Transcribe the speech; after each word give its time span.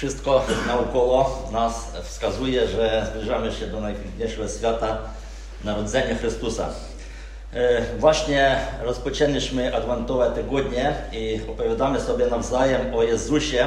Wszystko 0.00 0.44
naokoło 0.66 1.48
nas 1.52 1.92
wskazuje, 2.02 2.68
że 2.68 3.06
zbliżamy 3.10 3.52
się 3.52 3.66
do 3.66 3.80
najpiękniejszego 3.80 4.48
świata 4.48 4.98
Narodzenia 5.64 6.14
Chrystusa. 6.14 6.68
E, 7.54 7.82
Właśnie 7.98 8.56
rozpoczęliśmy 8.82 9.76
Adwentowe 9.76 10.30
tygodnie 10.30 10.94
i 11.12 11.40
opowiadamy 11.50 12.00
sobie 12.00 12.26
nawzajem 12.26 12.94
o 12.94 13.02
Jezusie, 13.02 13.66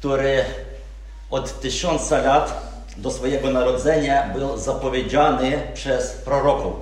który 0.00 0.44
od 1.30 1.60
tysiąca 1.60 2.18
lat 2.22 2.62
do 2.96 3.10
swojego 3.10 3.50
narodzenia 3.50 4.30
był 4.34 4.58
zapowiedziany 4.58 5.62
przez 5.74 6.12
proroków. 6.12 6.72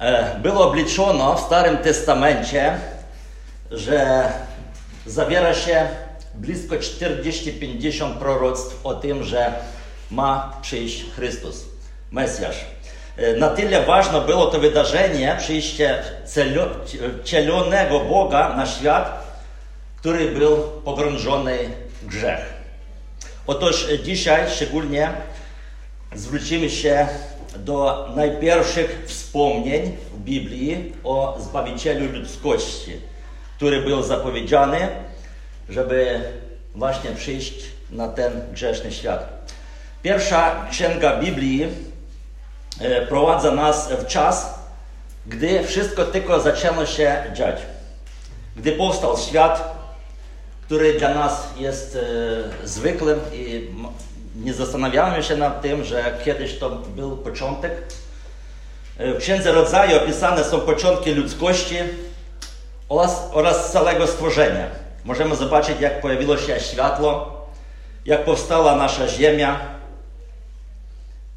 E, 0.00 0.38
Było 0.42 0.68
obliczono 0.68 1.34
w 1.34 1.40
Starym 1.40 1.78
Testamencie, 1.78 2.78
że 3.70 4.28
zawiera 5.06 5.54
się 5.54 5.88
blisko 6.38 6.74
40-50 6.74 8.18
proroctw 8.18 8.86
o 8.86 8.94
tym, 8.94 9.24
że 9.24 9.52
ma 10.10 10.58
przyjść 10.62 11.04
Chrystus, 11.16 11.64
Mesjasz. 12.10 12.56
E, 13.16 13.36
Na 13.36 13.48
tyle 13.48 13.86
ważne 13.86 14.20
było 14.20 14.46
to 14.46 14.58
wydarzenie, 14.58 15.36
przyjście 15.38 16.02
wcielonego 17.22 18.00
Boga 18.00 18.56
na 18.56 18.66
świat, 18.66 19.28
który 19.96 20.30
był 20.32 20.56
pogrążony 20.84 21.58
w 22.02 22.06
grzech. 22.06 22.54
Otóż 23.46 23.86
dzisiaj 24.04 24.50
szczególnie 24.50 25.10
zwrócimy 26.14 26.70
się 26.70 27.08
do 27.56 28.08
najpierwszych 28.16 29.02
wspomnień 29.06 29.96
w 30.12 30.18
Biblii 30.18 30.92
o 31.04 31.36
Zbawicielu 31.40 32.12
ludzkości, 32.12 32.92
który 33.56 33.82
był 33.82 34.02
zapowiedziany, 34.02 34.88
żeby 35.68 36.20
właśnie 36.74 37.10
przyjść 37.10 37.54
na 37.90 38.08
ten 38.08 38.40
grzeszny 38.52 38.92
świat. 38.92 39.48
Pierwsza 40.02 40.66
księga 40.70 41.16
Biblii 41.16 41.66
e, 42.80 43.06
prowadza 43.06 43.50
nas 43.50 43.92
w 43.92 44.06
czas, 44.06 44.54
gdy 45.26 45.64
wszystko 45.64 46.04
tylko 46.04 46.40
zaczęło 46.40 46.86
się 46.86 47.24
dziać. 47.34 47.56
Gdy 48.56 48.72
powstał 48.72 49.18
świat, 49.18 49.78
który 50.62 50.98
dla 50.98 51.14
nas 51.14 51.48
jest 51.56 51.96
e, 51.96 52.66
zwykłym 52.66 53.20
i 53.32 53.68
nie 54.36 54.54
zastanawiamy 54.54 55.22
się 55.22 55.36
nad 55.36 55.62
tym, 55.62 55.84
że 55.84 56.18
kiedyś 56.24 56.58
to 56.58 56.70
był 56.70 57.16
początek. 57.16 57.72
E, 58.98 59.14
W 59.14 59.18
Księdze 59.18 59.52
Rodzaju 59.52 59.96
opisane 59.96 60.44
są 60.44 60.60
początki 60.60 61.14
ludzkości 61.14 61.76
oraz, 62.88 63.28
oraz 63.32 63.72
całego 63.72 64.06
stworzenia. 64.06 64.87
Możemy 65.04 65.36
zobaczyć, 65.36 65.80
jak 65.80 66.00
pojawiło 66.00 66.36
się 66.36 66.60
światło, 66.60 67.38
jak 68.04 68.24
powstała 68.24 68.76
nasza 68.76 69.08
Ziemia, 69.08 69.60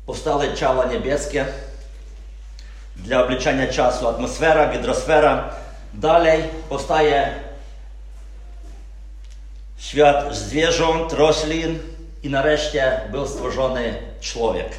powstały 0.05 0.53
ciała 0.53 0.85
niebieskie 0.85 1.45
dla 2.95 3.23
obliczenia 3.23 3.67
czasu, 3.67 4.07
atmosfera, 4.07 4.69
hydrosfera. 4.69 5.49
Dalej 5.93 6.43
powstaje 6.69 7.33
świat 9.77 10.35
zwierząt, 10.35 11.13
roślin 11.13 11.79
i 12.23 12.29
nareszcie 12.29 13.01
był 13.11 13.27
stworzony 13.27 13.95
człowiek, 14.21 14.69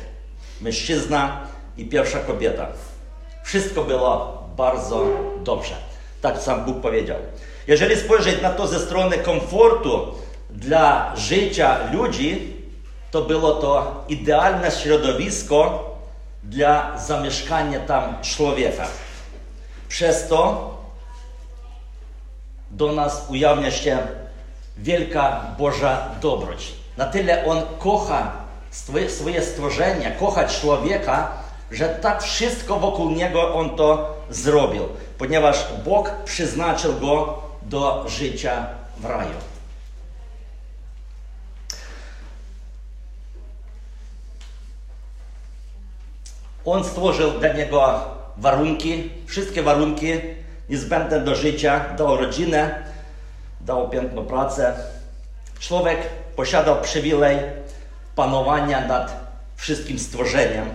mężczyzna 0.60 1.46
i 1.76 1.86
pierwsza 1.86 2.18
kobieta. 2.18 2.66
Wszystko 3.44 3.84
było 3.84 4.42
bardzo 4.56 5.06
dobrze. 5.44 5.74
Tak 6.20 6.38
sam 6.38 6.64
Bóg 6.64 6.80
powiedział. 6.80 7.18
Jeżeli 7.66 7.96
spojrzeć 7.96 8.42
na 8.42 8.50
to 8.50 8.66
ze 8.66 8.80
strony 8.80 9.18
komfortu 9.18 10.14
dla 10.50 11.16
życia 11.16 11.78
ludzi, 11.92 12.56
to 13.10 13.22
było 13.22 13.52
to 13.52 14.04
idealne 14.08 14.70
środowisko 14.70 15.90
dla 16.42 16.98
zamieszkania 16.98 17.80
tam 17.80 18.22
człowieka. 18.22 18.86
Przez 19.88 20.28
to 20.28 20.72
do 22.70 22.92
nas 22.92 23.26
ujawnia 23.28 23.70
się 23.70 23.98
wielka 24.78 25.40
Boża 25.58 26.08
dobroć. 26.20 26.72
Na 26.96 27.04
tyle 27.04 27.46
On 27.46 27.62
kocha 27.78 28.32
swoje, 28.70 29.42
stworzenie, 29.42 30.16
kocha 30.20 30.48
człowieka, 30.48 31.32
że 31.70 31.88
tak 31.88 32.22
wszystko 32.22 32.78
wokół 32.78 33.10
Niego 33.10 33.54
On 33.54 33.76
to 33.76 34.16
zrobił, 34.30 34.88
ponieważ 35.18 35.64
Bóg 35.84 36.10
przeznaczył 36.24 36.92
Go 37.00 37.42
do 37.64 38.04
życia 38.08 38.66
w 38.96 39.04
raju. 39.04 39.34
On 46.64 46.84
stworzył 46.84 47.30
dla 47.30 47.52
niego 47.52 48.04
warunki, 48.36 49.10
wszystkie 49.26 49.62
warunki 49.62 50.12
niezbędne 50.68 51.20
do 51.20 51.34
życia, 51.34 51.94
dał 51.98 52.16
rodzinę, 52.16 52.84
dał 53.60 53.90
piękną 53.90 54.26
pracę. 54.26 54.74
Człowiek 55.58 55.98
posiadał 56.36 56.80
przywilej 56.80 57.38
panowania 58.16 58.86
nad 58.86 59.32
wszystkim 59.56 59.98
stworzeniem. 59.98 60.70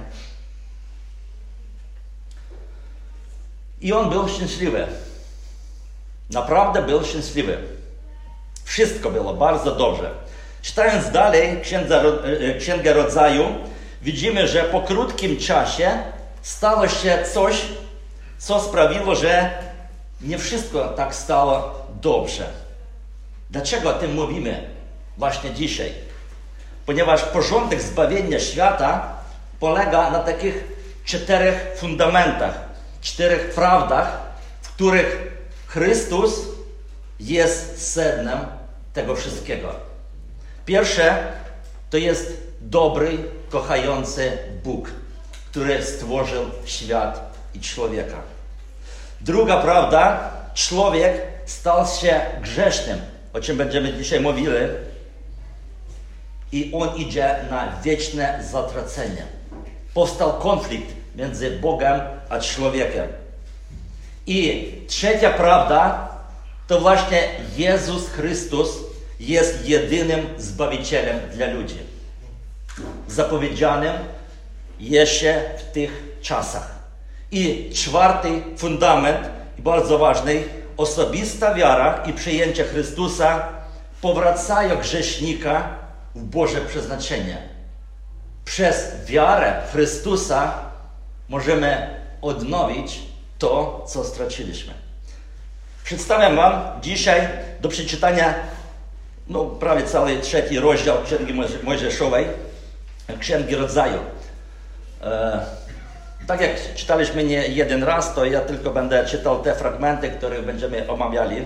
I 3.81 3.93
on 3.93 4.09
był 4.09 4.29
szczęśliwy. 4.29 4.87
Naprawdę 6.29 6.81
był 6.81 7.05
szczęśliwy. 7.05 7.57
Wszystko 8.63 9.09
było 9.09 9.33
bardzo 9.33 9.75
dobrze. 9.75 10.11
Czytając 10.61 11.11
dalej 11.11 11.61
Księdza, 11.61 12.01
e, 12.01 12.53
Księgę 12.59 12.93
Rodzaju, 12.93 13.45
widzimy, 14.01 14.47
że 14.47 14.63
po 14.63 14.81
krótkim 14.81 15.37
czasie 15.37 15.99
stało 16.41 16.87
się 16.87 17.19
coś, 17.33 17.61
co 18.37 18.59
sprawiło, 18.59 19.15
że 19.15 19.49
nie 20.21 20.37
wszystko 20.37 20.87
tak 20.87 21.15
stało 21.15 21.85
dobrze. 22.01 22.45
Dlaczego 23.49 23.89
o 23.89 23.93
tym 23.93 24.13
mówimy 24.13 24.69
właśnie 25.17 25.51
dzisiaj? 25.51 25.93
Ponieważ 26.85 27.23
porządek 27.23 27.81
zbawienia 27.81 28.39
świata 28.39 29.15
polega 29.59 30.11
na 30.11 30.19
takich 30.19 30.63
czterech 31.05 31.67
fundamentach, 31.75 32.59
czterech 33.01 33.49
prawdach, 33.49 34.17
w 34.61 34.73
których 34.73 35.37
Chrystus 35.67 36.45
jest 37.19 37.93
sednem 37.93 38.39
tego 38.93 39.15
wszystkiego. 39.15 39.75
Pierwsze 40.65 41.31
to 41.89 41.97
jest 41.97 42.37
dobry, 42.61 43.17
kochający 43.49 44.37
Bóg, 44.63 44.91
który 45.51 45.83
stworzył 45.83 46.43
świat 46.65 47.33
i 47.53 47.59
człowieka. 47.59 48.17
Druga 49.21 49.61
prawda, 49.61 50.31
człowiek 50.53 51.21
stał 51.45 51.85
się 52.01 52.21
grzesznym, 52.41 52.99
o 53.33 53.39
czym 53.39 53.57
będziemy 53.57 53.93
dzisiaj 53.93 54.19
mówili, 54.19 54.55
i 56.51 56.71
on 56.73 56.95
idzie 56.95 57.35
na 57.49 57.81
wieczne 57.83 58.43
zatracenie. 58.51 59.25
Powstał 59.93 60.33
konflikt 60.33 60.93
między 61.15 61.51
Bogiem 61.51 61.99
a 62.29 62.39
człowiekiem. 62.39 63.07
I 64.27 64.71
trzecia 64.87 65.31
prawda 65.31 66.07
to 66.67 66.79
właśnie 66.79 67.23
Jezus 67.57 68.09
Chrystus 68.09 68.69
jest 69.19 69.69
jedynym 69.69 70.27
Zbawicielem 70.37 71.19
dla 71.33 71.47
ludzi. 71.47 71.77
Zapowiedzianym 73.07 73.93
jeszcze 74.79 75.41
w 75.57 75.71
tych 75.71 76.03
czasach. 76.21 76.75
I 77.31 77.69
czwarty 77.73 78.29
fundament, 78.57 79.29
bardzo 79.57 79.97
ważny, 79.97 80.43
osobista 80.77 81.53
wiara 81.53 82.03
i 82.05 82.13
przyjęcie 82.13 82.63
Chrystusa 82.63 83.47
powracają 84.01 84.77
grzesznika 84.77 85.69
w 86.15 86.23
Boże 86.23 86.61
przeznaczenie. 86.61 87.37
Przez 88.45 89.05
wiarę 89.05 89.61
Chrystusa 89.71 90.53
możemy 91.29 91.95
odnowić 92.21 93.06
to, 93.39 93.85
co 93.87 94.03
straciliśmy. 94.03 94.73
Przedstawiam 95.83 96.35
Wam 96.35 96.81
dzisiaj 96.81 97.27
do 97.61 97.69
przeczytania 97.69 98.33
no, 99.27 99.45
prawie 99.45 99.83
cały 99.83 100.19
trzeci 100.19 100.59
rozdział 100.59 100.97
Księgi 101.03 101.33
Mojże- 101.33 101.63
Mojżeszowej, 101.63 102.25
Księgi 103.19 103.55
Rodzaju. 103.55 103.99
E, 105.03 105.39
tak 106.27 106.41
jak 106.41 106.73
czytaliśmy 106.75 107.23
nie 107.23 107.47
jeden 107.47 107.83
raz, 107.83 108.15
to 108.15 108.25
ja 108.25 108.41
tylko 108.41 108.71
będę 108.71 109.05
czytał 109.05 109.41
te 109.43 109.55
fragmenty, 109.55 110.09
które 110.09 110.41
będziemy 110.41 110.89
omawiali. 110.89 111.45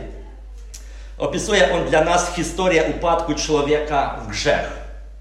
Opisuje 1.18 1.74
on 1.74 1.86
dla 1.86 2.04
nas 2.04 2.36
historię 2.36 2.84
upadku 2.98 3.36
człowieka 3.36 4.16
w 4.22 4.28
grzech. 4.28 4.70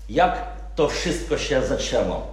Jak 0.09 0.43
to 0.77 0.89
wszystko 0.89 1.39
się 1.39 1.63
zaczęło. 1.67 2.27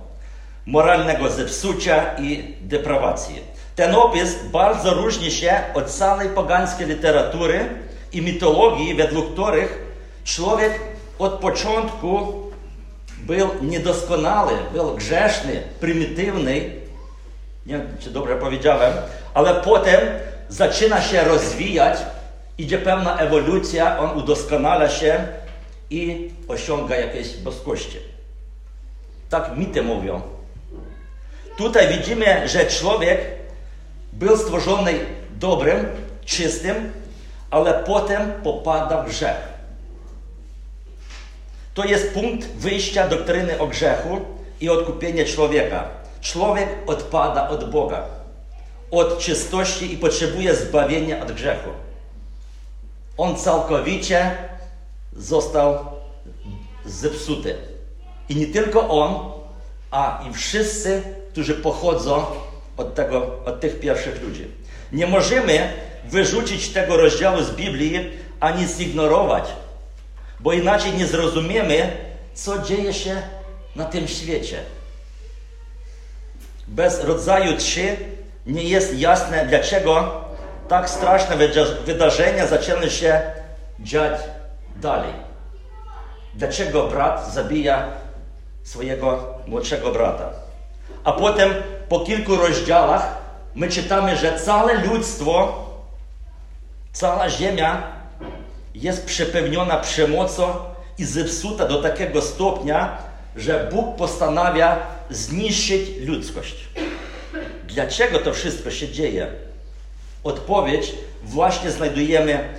Moralnego 0.65 1.29
zepsucia 1.29 2.15
i 2.17 2.55
deprawacji. 2.61 3.56
Ten 3.77 3.95
opis 3.95 4.35
bardzo 4.51 4.93
różni 4.93 5.31
się 5.31 5.63
od 5.73 5.85
całej 5.85 6.29
pogańskiej 6.29 6.87
literatury 6.87 7.69
i 8.11 8.21
mitologii, 8.21 8.95
według 8.95 9.33
których 9.33 9.81
człowiek 10.23 10.79
od 11.19 11.33
początku 11.33 12.33
był 13.17 13.49
niedoskonały, 13.61 14.51
był 14.73 14.95
grzeszny, 14.95 15.63
prymitywny. 15.79 16.53
Nie 17.65 17.77
wiem, 17.77 17.97
czy 17.99 18.11
dobrze 18.11 18.35
powiedziałem, 18.35 18.93
ale 19.33 19.53
potem 19.53 19.99
zaczyna 20.49 21.01
się 21.01 21.23
rozwijać, 21.23 21.97
idzie 22.57 22.77
pewna 22.77 23.17
ewolucja, 23.17 23.99
on 23.99 24.17
udoskonala 24.17 24.89
się 24.89 25.27
i 25.89 26.31
osiąga 26.47 26.95
jakieś 26.95 27.37
boskości. 27.37 27.97
Tak 29.29 29.57
mity 29.57 29.81
mówią. 29.81 30.21
Tutaj 31.57 31.97
widzimy, 31.97 32.47
że 32.47 32.65
człowiek 32.65 33.37
był 34.19 34.37
stworzony 34.37 34.93
dobrym, 35.39 35.85
czystym, 36.25 36.91
ale 37.49 37.83
potem 37.83 38.31
popada 38.43 39.03
w 39.03 39.09
grzech. 39.09 39.57
To 41.73 41.85
jest 41.85 42.13
punkt 42.13 42.47
wyjścia 42.47 43.07
doktryny 43.07 43.59
o 43.59 43.67
grzechu 43.67 44.19
i 44.61 44.69
odkupienia 44.69 45.25
człowieka. 45.25 45.83
Człowiek 46.21 46.69
odpada 46.87 47.49
od 47.49 47.71
Boga, 47.71 48.03
od 48.91 49.19
czystości 49.19 49.93
i 49.93 49.97
potrzebuje 49.97 50.55
zbawienia 50.55 51.21
od 51.21 51.31
grzechu. 51.31 51.69
On 53.17 53.35
całkowicie 53.35 54.31
został 55.15 55.77
zepsuty. 56.85 57.55
I 58.29 58.35
nie 58.35 58.47
tylko 58.47 58.89
on, 58.89 59.31
a 59.91 60.23
i 60.29 60.33
wszyscy, 60.33 61.01
którzy 61.31 61.53
pochodzą 61.53 62.25
od, 62.77 62.95
tego, 62.95 63.43
od 63.45 63.59
tych 63.59 63.79
pierwszych 63.79 64.21
ludzi. 64.21 64.47
Nie 64.91 65.07
możemy 65.07 65.73
wyrzucić 66.05 66.69
tego 66.69 66.97
rozdziału 66.97 67.41
z 67.41 67.51
Biblii 67.51 68.11
ani 68.39 68.67
zignorować, 68.67 69.43
bo 70.39 70.53
inaczej 70.53 70.93
nie 70.93 71.05
zrozumiemy, 71.05 71.91
co 72.33 72.59
dzieje 72.59 72.93
się 72.93 73.21
na 73.75 73.85
tym 73.85 74.07
świecie. 74.07 74.59
Bez 76.67 77.03
rodzaju 77.03 77.57
3 77.57 77.97
nie 78.45 78.63
jest 78.63 78.99
jasne, 78.99 79.45
dlaczego 79.45 80.21
tak 80.67 80.89
straszne 80.89 81.35
wydarzenia 81.85 82.47
zaczęły 82.47 82.89
się 82.89 83.21
dziać 83.79 84.19
dalej. 84.75 85.13
Dlaczego 86.33 86.87
brat 86.87 87.33
zabija 87.33 87.87
swojego 88.63 89.35
młodszego 89.47 89.91
brata? 89.91 90.29
A 91.03 91.11
potem 91.11 91.53
po 91.89 91.99
kilku 91.99 92.35
rozdziałach 92.35 93.17
my 93.55 93.69
czytamy, 93.69 94.17
że 94.17 94.39
całe 94.39 94.85
ludztwo, 94.85 95.63
cała 96.93 97.29
ziemia 97.29 97.83
jest 98.75 99.05
przepełniona 99.05 99.77
przemocą 99.77 100.53
i 100.97 101.05
zepsuta 101.05 101.67
do 101.67 101.81
takiego 101.81 102.21
stopnia, 102.21 102.97
że 103.35 103.69
Bóg 103.71 103.95
postanawia 103.95 104.79
zniszczyć 105.09 105.89
ludzkość. 105.99 106.55
Dlaczego 107.63 108.19
to 108.19 108.33
wszystko 108.33 108.71
się 108.71 108.89
dzieje? 108.89 109.27
Odpowiedź 110.23 110.93
właśnie 111.23 111.71
znajdujemy 111.71 112.49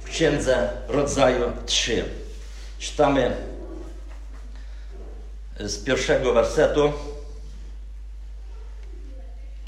w 0.00 0.10
Księdze 0.10 0.68
Rodzaju 0.88 1.52
3. 1.66 2.04
Czytamy 2.78 3.36
z 5.60 5.84
pierwszego 5.84 6.32
wersetu. 6.32 6.92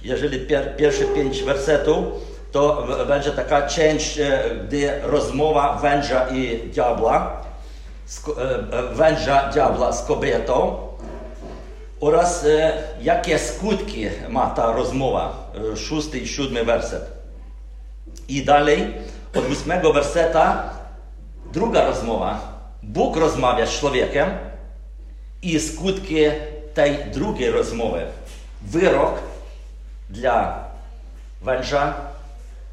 Jeżeli 0.04 0.38
pier, 0.38 0.76
pierwsze 0.76 1.04
pięć 1.04 1.42
wersetów, 1.42 2.04
to 2.52 2.86
będzie 3.08 3.30
taka 3.30 3.62
część, 3.62 4.18
e, 4.18 4.40
gdy 4.66 4.90
rozmowa 5.02 5.78
węża 5.82 6.28
i 6.28 6.58
diabła, 6.58 7.42
e, 8.28 8.78
e, 8.78 8.94
węża 8.94 9.48
diabła 9.52 9.92
z 9.92 10.06
kobietą 10.06 10.76
oraz 12.00 12.46
jakie 13.00 13.38
skutki 13.38 14.06
ma 14.28 14.50
ta 14.50 14.72
rozmowa, 14.72 15.52
szósty 15.76 16.18
i 16.18 16.28
siódmy 16.28 16.64
werset. 16.64 17.12
I 18.28 18.44
dalej, 18.44 18.94
od 19.34 19.50
ósmego 19.50 19.92
werseta, 19.92 20.70
druga 21.52 21.86
rozmowa. 21.86 22.40
Bóg 22.82 23.16
rozmawia 23.16 23.66
z 23.66 23.70
człowiekiem 23.70 24.28
i 25.42 25.60
skutki 25.60 26.16
tej 26.74 26.98
drugiej 27.12 27.50
rozmowy. 27.50 28.02
Wyrok 28.62 29.33
dla 30.10 30.64
węża 31.42 31.94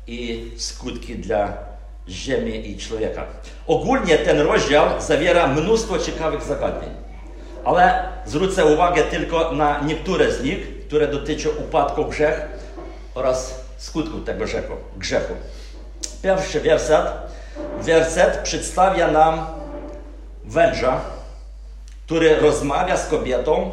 i 0.07 0.51
skutki 0.57 1.15
dla 1.15 1.53
ziemi 2.09 2.69
i 2.69 2.77
człowieka. 2.77 3.25
Ogólnie 3.67 4.17
ten 4.17 4.39
rozdział 4.39 5.01
zawiera 5.01 5.47
mnóstwo 5.47 5.99
ciekawych 5.99 6.43
zagadnień, 6.43 6.89
ale 7.65 8.03
zwrócę 8.25 8.65
uwagę 8.65 9.03
tylko 9.03 9.51
na 9.51 9.79
niektóre 9.79 10.31
z 10.31 10.43
nich, 10.43 10.87
które 10.87 11.07
dotyczą 11.07 11.49
upadku 11.49 12.05
grzech 12.05 12.47
oraz 13.15 13.61
skutków 13.77 14.25
tego 14.25 14.45
grzechu. 14.97 15.33
Pierwszy 16.21 16.59
werset, 16.59 17.05
werset 17.79 18.37
przedstawia 18.37 19.11
nam 19.11 19.45
węża, 20.43 21.01
który 22.05 22.35
rozmawia 22.35 22.97
z 22.97 23.07
kobietą 23.07 23.71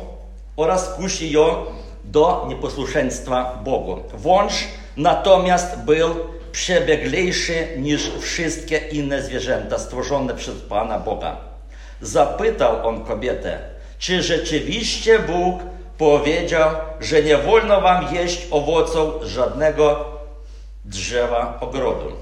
oraz 0.56 0.88
kusi 0.94 1.30
ją 1.30 1.64
do 2.10 2.46
nieposłuszeństwa 2.48 3.60
Bogu. 3.64 4.02
Wąż 4.14 4.52
natomiast 4.96 5.78
był 5.78 6.14
przebieglejszy 6.52 7.68
niż 7.76 8.10
wszystkie 8.20 8.78
inne 8.78 9.22
zwierzęta 9.22 9.78
stworzone 9.78 10.34
przez 10.34 10.60
Pana 10.60 10.98
Boga. 10.98 11.36
Zapytał 12.00 12.88
on 12.88 13.04
kobietę, 13.04 13.58
czy 13.98 14.22
rzeczywiście 14.22 15.18
Bóg 15.18 15.60
powiedział, 15.98 16.70
że 17.00 17.22
nie 17.22 17.38
wolno 17.38 17.80
wam 17.80 18.14
jeść 18.14 18.46
owoców 18.50 19.24
żadnego 19.24 20.04
drzewa 20.84 21.58
ogrodu. 21.60 22.12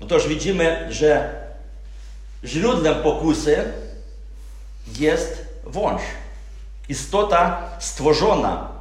Otóż 0.00 0.28
widzimy, 0.28 0.86
że 0.90 1.30
źródłem 2.44 2.94
pokusy 2.94 3.72
jest 4.98 5.46
wąż. 5.64 6.02
Istota 6.88 7.62
stworzona. 7.78 8.71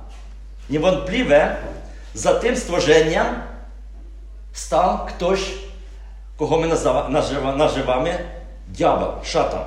Niewątpliwe 0.69 1.55
za 2.13 2.33
tym 2.33 2.57
stworzeniem 2.57 3.25
stał 4.53 5.05
ktoś, 5.05 5.39
kogo 6.37 6.57
my 6.57 6.67
nazywa, 7.09 7.55
nazywamy 7.55 8.17
diabeł, 8.67 9.11
szatan. 9.23 9.63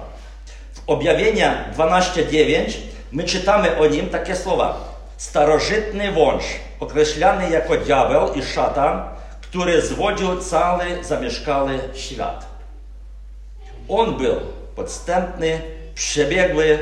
W 0.74 0.80
objawienia 0.86 1.64
12.9 1.76 2.72
my 3.12 3.24
czytamy 3.24 3.78
o 3.78 3.86
nim 3.86 4.08
takie 4.08 4.36
słowa. 4.36 4.94
Starożytny 5.16 6.12
wąż, 6.12 6.44
określany 6.80 7.50
jako 7.50 7.76
diabeł 7.76 8.34
i 8.34 8.42
szatan, 8.42 9.02
który 9.42 9.82
zwodził 9.82 10.40
cały 10.40 11.04
zamieszkały 11.04 11.80
świat. 11.94 12.46
On 13.88 14.16
był 14.16 14.40
podstępny, 14.76 15.60
przebiegły, 15.94 16.78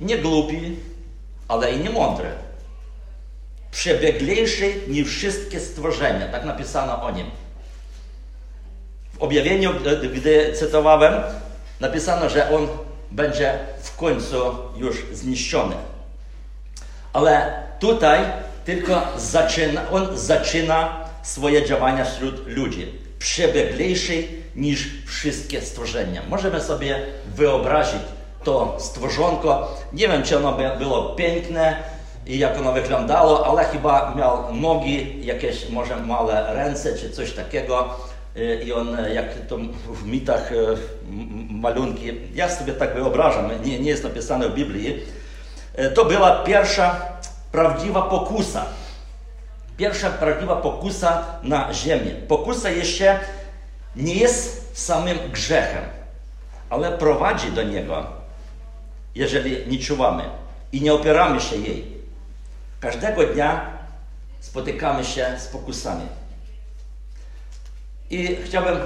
nie 0.00 0.18
głupi, 0.18 0.76
ale 1.48 1.72
i 1.72 1.78
nie 1.80 1.90
mądry 1.90 2.45
przebieglejszy 3.76 4.74
niż 4.88 5.08
wszystkie 5.08 5.60
stworzenia. 5.60 6.28
Tak 6.28 6.44
napisano 6.44 7.02
o 7.02 7.10
nim. 7.10 7.30
W 9.14 9.22
objawieniu, 9.22 9.70
gdy 10.14 10.52
cytowałem, 10.52 11.14
napisano, 11.80 12.28
że 12.28 12.50
on 12.50 12.68
będzie 13.10 13.58
w 13.82 13.96
końcu 13.96 14.36
już 14.76 15.06
zniszczony. 15.12 15.74
Ale 17.12 17.62
tutaj 17.78 18.20
tylko 18.64 19.02
zaczyna, 19.16 19.90
on 19.90 20.18
zaczyna 20.18 21.04
swoje 21.22 21.66
działania 21.66 22.04
wśród 22.04 22.46
ludzi. 22.46 22.92
Przebieglejszy 23.18 24.28
niż 24.54 24.88
wszystkie 25.06 25.60
stworzenia. 25.60 26.22
Możemy 26.28 26.60
sobie 26.60 27.00
wyobrazić 27.34 28.02
to 28.44 28.76
stworzonko. 28.78 29.76
Nie 29.92 30.08
wiem, 30.08 30.22
czy 30.22 30.36
ono 30.36 30.58
było 30.78 31.14
piękne, 31.14 31.95
i 32.26 32.38
jak 32.38 32.58
ono 32.58 32.72
wyglądało, 32.72 33.46
ale 33.46 33.64
chyba 33.64 34.14
miał 34.14 34.54
nogi, 34.54 35.26
jakieś 35.26 35.68
może 35.68 35.96
małe 35.96 36.54
ręce 36.54 36.94
czy 36.98 37.10
coś 37.10 37.32
takiego. 37.32 37.96
Y, 38.36 38.62
I 38.64 38.72
on, 38.72 38.96
jak 39.14 39.46
to 39.48 39.56
w 39.88 40.06
mitach 40.06 40.52
y, 40.52 40.76
malunki, 41.50 42.12
ja 42.34 42.48
sobie 42.48 42.72
tak 42.72 42.94
wyobrażam, 42.94 43.50
nie, 43.64 43.76
jest 43.76 44.04
napisane 44.04 44.48
w 44.48 44.54
Biblii, 44.54 45.02
y, 45.78 45.90
to 45.90 46.04
była 46.04 46.42
pierwsza 46.42 47.00
prawdziwa 47.52 48.02
pokusa. 48.02 48.64
Pierwsza 49.76 50.10
prawdziwa 50.10 50.56
pokusa 50.56 51.24
na 51.42 51.74
ziemię. 51.74 52.10
Pokusa 52.28 52.70
jeszcze 52.70 53.20
nie 53.96 54.14
jest 54.14 54.78
samym 54.78 55.18
grzechem, 55.32 55.84
ale 56.70 56.92
prowadzi 56.92 57.52
do 57.52 57.62
niego, 57.62 58.06
jeżeli 59.14 59.66
nie 59.66 59.78
czuwamy 59.78 60.22
i 60.72 60.80
nie 60.80 60.94
opieramy 60.94 61.40
się 61.40 61.56
jej. 61.56 61.95
Każdego 62.86 63.24
dnia 63.24 63.78
spotykamy 64.40 65.04
się 65.04 65.26
z 65.38 65.46
pokusami. 65.46 66.06
I 68.10 68.36
chciałbym 68.44 68.78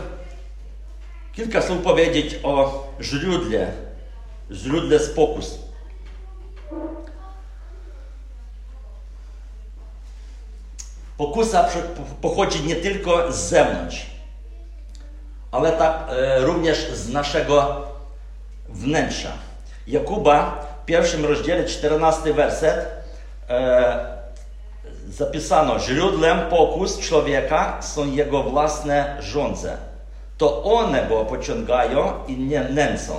Kilka 1.32 1.62
słów 1.62 1.82
powiedzieć 1.82 2.36
o 2.42 2.86
źródle, 3.00 3.72
źródle 4.52 4.98
spokus. 4.98 5.58
Pokusa 11.16 11.68
pochodzi 12.20 12.62
nie 12.62 12.76
tylko 12.76 13.32
z 13.32 13.36
zewnątrz, 13.36 14.06
ale 15.50 15.72
tak 15.72 16.06
e, 16.08 16.40
również 16.40 16.92
z 16.92 17.08
naszego 17.08 17.86
wnętrza. 18.68 19.32
Jakuba 19.86 20.66
w 20.82 20.84
pierwszym 20.84 21.24
rozdziale, 21.24 21.64
14 21.64 22.34
werset, 22.34 22.99
zapisano, 25.08 25.78
źródłem 25.78 26.40
pokus 26.40 26.98
człowieka 26.98 27.76
są 27.82 28.12
jego 28.12 28.42
własne 28.42 29.16
żądze. 29.20 29.76
To 30.38 30.62
one 30.62 31.06
go 31.08 31.24
pociągają 31.24 32.12
i 32.28 32.36
nie 32.36 32.60
nęcą. 32.60 33.12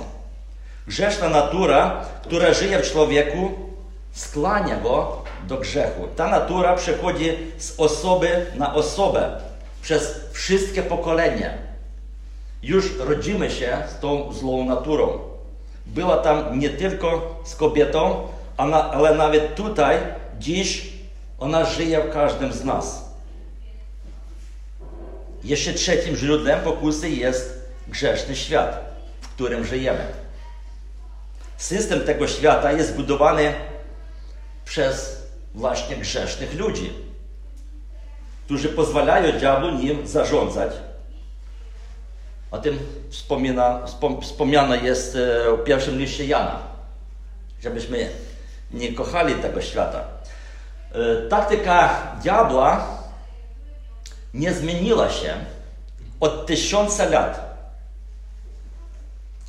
Grzeszna 0.86 1.28
natura, 1.28 2.04
która 2.22 2.52
żyje 2.54 2.78
w 2.78 2.92
człowieku, 2.92 3.50
skłania 4.12 4.76
go 4.76 5.22
do 5.48 5.56
grzechu. 5.56 6.08
Ta 6.16 6.28
natura 6.28 6.76
przechodzi 6.76 7.36
z 7.58 7.80
osoby 7.80 8.46
na 8.54 8.74
osobę 8.74 9.40
przez 9.82 10.20
wszystkie 10.32 10.82
pokolenia. 10.82 11.50
Już 12.62 12.98
rodzimy 12.98 13.50
się 13.50 13.78
z 13.96 14.00
tą 14.00 14.32
złą 14.32 14.64
naturą. 14.64 15.18
Była 15.86 16.16
tam 16.16 16.58
nie 16.58 16.70
tylko 16.70 17.36
z 17.44 17.56
kobietą, 17.56 18.28
ale 18.56 19.14
nawet 19.14 19.54
tutaj, 19.54 19.96
dziś 20.42 20.92
ona 21.38 21.64
żyje 21.64 22.00
w 22.00 22.12
każdym 22.12 22.52
z 22.52 22.64
nas. 22.64 23.04
Jeszcze 25.44 25.72
trzecim 25.72 26.16
źródłem 26.16 26.60
pokusy 26.60 27.10
jest 27.10 27.68
grzeszny 27.88 28.36
świat, 28.36 28.80
w 29.20 29.28
którym 29.28 29.64
żyjemy. 29.66 30.06
System 31.56 32.00
tego 32.00 32.28
świata 32.28 32.72
jest 32.72 32.96
budowany 32.96 33.54
przez 34.64 35.22
właśnie 35.54 35.96
grzesznych 35.96 36.54
ludzi, 36.54 36.92
którzy 38.44 38.68
pozwalają 38.68 39.38
diabłu 39.38 39.70
nim 39.70 40.06
zarządzać. 40.06 40.72
O 42.50 42.58
tym 42.58 42.78
wspomina, 43.10 43.82
wspomniane 44.22 44.78
jest 44.78 45.16
e, 45.16 45.56
w 45.56 45.64
pierwszym 45.64 45.98
liście 45.98 46.26
Jana, 46.26 46.62
żebyśmy 47.62 48.10
nie 48.72 48.92
kochali 48.92 49.34
tego 49.34 49.62
świata. 49.62 50.04
E, 50.92 51.28
taktyka 51.28 52.02
diabła 52.22 52.86
nie 54.34 54.52
zmieniła 54.52 55.10
się 55.10 55.34
od 56.20 56.46
tysiąca 56.46 57.04
lat. 57.04 57.52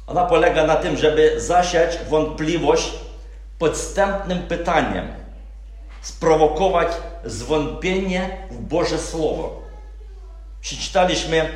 Ona 0.07 0.25
polega 0.25 0.65
na 0.65 0.75
tym, 0.75 0.97
żeby 0.97 1.41
zasiać 1.41 1.97
wątpliwość 2.09 2.91
podstępnym 3.59 4.39
pytaniem, 4.39 5.07
sprowokować 6.01 6.87
zwątpienie 7.25 8.37
w 8.51 8.57
Boże 8.57 8.97
Słowo. 8.99 9.61
Przeczytaliśmy 10.61 11.49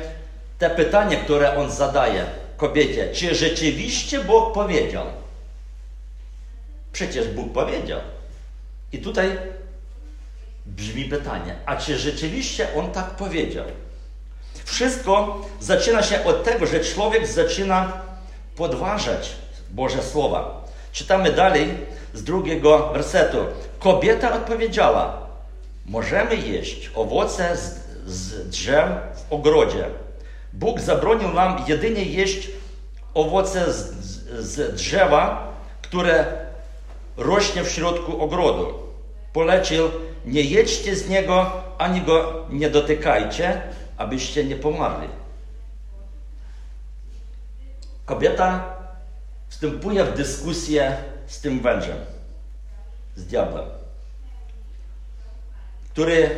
te 0.58 0.70
pytanie, 0.70 1.16
które 1.16 1.56
on 1.56 1.70
zadaje 1.70 2.26
kobiecie. 2.56 3.12
Czy 3.12 3.34
rzeczywiście 3.34 4.20
Bóg 4.20 4.54
powiedział? 4.54 5.06
Przecież 6.92 7.28
Bóg 7.28 7.52
powiedział. 7.52 8.00
I 8.92 8.98
tutaj 8.98 9.38
brzmi 10.66 11.04
pytanie, 11.04 11.54
a 11.66 11.76
czy 11.76 11.98
rzeczywiście 11.98 12.68
on 12.76 12.92
tak 12.92 13.10
powiedział? 13.10 13.64
Wszystko 14.64 15.46
zaczyna 15.60 16.02
się 16.02 16.24
od 16.24 16.44
tego, 16.44 16.66
że 16.66 16.84
człowiek 16.84 17.26
zaczyna 17.26 17.92
podważać 18.56 19.32
Boże 19.70 20.02
Słowa. 20.02 20.64
Czytamy 20.92 21.32
dalej 21.32 21.74
z 22.14 22.24
drugiego 22.24 22.90
wersetu. 22.92 23.38
Kobieta 23.78 24.34
odpowiedziała: 24.34 25.26
Możemy 25.86 26.36
jeść 26.36 26.90
owoce 26.94 27.56
z, 27.56 27.74
z 28.06 28.48
drzew 28.48 28.88
w 29.14 29.32
ogrodzie. 29.32 29.84
Bóg 30.52 30.80
zabronił 30.80 31.32
nam 31.32 31.64
jedynie 31.68 32.02
jeść 32.02 32.50
owoce 33.14 33.72
z, 33.72 33.94
z 34.38 34.74
drzewa, 34.74 35.52
które 35.82 36.47
rośnie 37.18 37.64
w 37.64 37.70
środku 37.70 38.22
ogrodu. 38.22 38.74
Polecił 39.32 39.90
nie 40.24 40.42
jedźcie 40.42 40.96
z 40.96 41.08
niego, 41.08 41.52
ani 41.78 42.00
go 42.00 42.46
nie 42.50 42.70
dotykajcie, 42.70 43.62
abyście 43.96 44.44
nie 44.44 44.56
pomarli. 44.56 45.08
Kobieta 48.06 48.76
wstępuje 49.48 50.04
w 50.04 50.16
dyskusję 50.16 50.96
z 51.26 51.40
tym 51.40 51.60
wężem, 51.60 51.96
z 53.16 53.24
diabłem, 53.26 53.64
który 55.92 56.30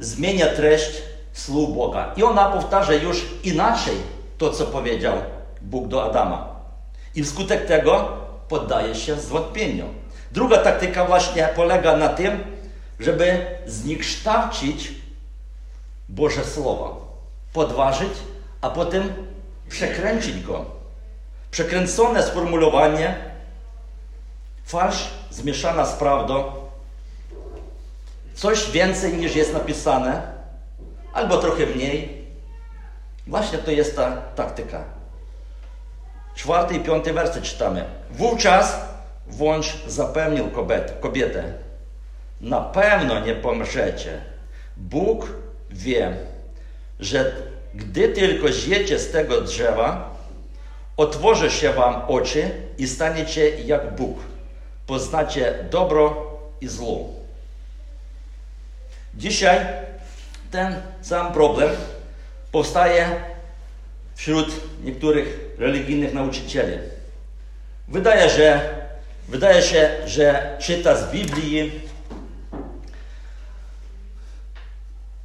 zmienia 0.00 0.46
treść 0.46 1.02
słów 1.32 1.76
Boga. 1.76 2.12
I 2.16 2.22
ona 2.22 2.50
powtarza 2.50 2.94
już 2.94 3.26
inaczej 3.44 3.94
to, 4.38 4.50
co 4.50 4.66
powiedział 4.66 5.14
Bóg 5.60 5.88
do 5.88 6.04
Adama. 6.04 6.56
I 7.14 7.22
wskutek 7.22 7.66
tego 7.66 8.25
poddaje 8.48 8.94
się 8.94 9.20
zwątpieniu. 9.20 9.94
Druga 10.32 10.58
taktyka 10.58 11.04
właśnie 11.04 11.48
polega 11.56 11.96
na 11.96 12.08
tym, 12.08 12.44
żeby 13.00 13.46
zniekształcić 13.66 14.92
Boże 16.08 16.44
Słowo, 16.44 17.16
podważyć, 17.52 18.12
a 18.60 18.70
potem 18.70 19.14
przekręcić 19.68 20.42
go. 20.42 20.64
Przekręcone 21.50 22.22
sformułowanie, 22.22 23.14
farsz 24.64 25.10
zmieszana 25.30 25.86
z 25.86 25.92
prawdą, 25.92 26.52
coś 28.34 28.70
więcej 28.70 29.12
niż 29.12 29.36
jest 29.36 29.52
napisane, 29.52 30.32
albo 31.12 31.36
trochę 31.36 31.66
mniej. 31.66 32.26
Właśnie 33.26 33.58
to 33.58 33.70
jest 33.70 33.96
ta 33.96 34.16
taktyka. 34.16 34.95
Czwarty 36.36 36.74
i 36.74 36.80
piąty 36.80 37.12
werset 37.12 37.42
czytamy. 37.42 37.84
Wówczas 38.10 38.80
wąż 39.26 39.76
zapewnił 39.86 40.50
kobietę, 41.00 41.52
na 42.40 42.60
pewno 42.60 43.20
nie 43.20 43.34
pomrzecie. 43.34 44.20
Bóg 44.76 45.32
wie, 45.70 46.16
że 47.00 47.32
gdy 47.74 48.08
tylko 48.08 48.52
zjecie 48.52 48.98
z 48.98 49.10
tego 49.10 49.40
drzewa, 49.40 50.16
otworzy 50.96 51.50
się 51.50 51.72
wam 51.72 52.02
oczy 52.08 52.50
i 52.78 52.88
staniecie 52.88 53.60
jak 53.60 53.94
Bóg. 53.96 54.18
Poznacie 54.86 55.54
dobro 55.70 56.30
i 56.60 56.68
zło. 56.68 57.08
Dzisiaj 59.14 59.66
ten 60.50 60.82
sam 61.02 61.32
problem 61.32 61.70
powstaje 62.52 63.20
wśród 64.14 64.48
niektórych 64.84 65.45
religijnych 65.58 66.14
nauczycieli. 66.14 66.78
Wydaje, 67.88 68.30
że, 68.30 68.60
wydaje 69.28 69.62
się, 69.62 69.90
że 70.06 70.56
czyta 70.60 70.96
z 70.96 71.12
Biblii, 71.12 71.80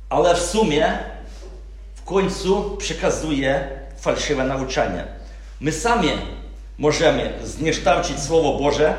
ale 0.09 0.35
w 0.35 0.39
sumie 0.41 0.97
w 1.95 2.03
końcu 2.03 2.77
przekazuje 2.77 3.69
fałszywe 3.97 4.43
nauczanie. 4.43 5.03
My 5.59 5.71
sami 5.71 6.09
możemy 6.77 7.33
zniekształcić 7.43 8.19
Słowo 8.19 8.59
Boże, 8.59 8.93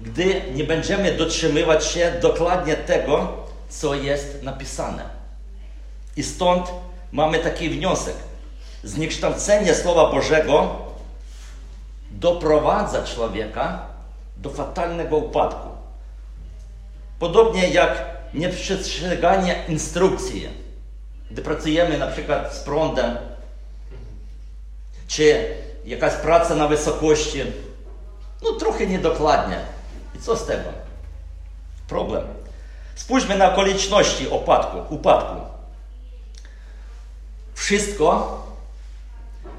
gdy 0.00 0.42
nie 0.54 0.64
będziemy 0.64 1.12
dotrzymywać 1.12 1.86
się 1.86 2.12
dokładnie 2.22 2.74
tego, 2.76 3.32
co 3.68 3.94
jest 3.94 4.42
napisane. 4.42 5.02
I 6.16 6.22
stąd 6.22 6.66
mamy 7.12 7.38
taki 7.38 7.70
wniosek. 7.70 8.14
Zniekształcenie 8.86 9.74
Słowa 9.74 10.10
Bożego 10.10 10.76
doprowadza 12.10 13.02
człowieka 13.04 13.86
do 14.36 14.50
fatalnego 14.50 15.16
upadku. 15.16 15.68
Podobnie 17.18 17.68
jak 17.68 18.04
nieprzestrzeganie 18.34 19.64
instrukcji, 19.68 20.48
gdy 21.30 21.42
pracujemy 21.42 21.98
na 21.98 22.06
przykład 22.06 22.54
z 22.54 22.58
prądem, 22.58 23.16
czy 25.08 25.54
jakaś 25.84 26.14
praca 26.14 26.54
na 26.54 26.68
wysokości, 26.68 27.42
no 28.42 28.52
trochę 28.52 28.86
niedokładnie. 28.86 29.60
I 30.14 30.18
co 30.18 30.36
z 30.36 30.46
tego? 30.46 30.68
Problem. 31.88 32.24
Spójrzmy 32.94 33.38
na 33.38 33.52
okoliczności 33.52 34.28
upadku. 34.28 34.94
upadku. 34.94 35.40
Wszystko 37.54 38.42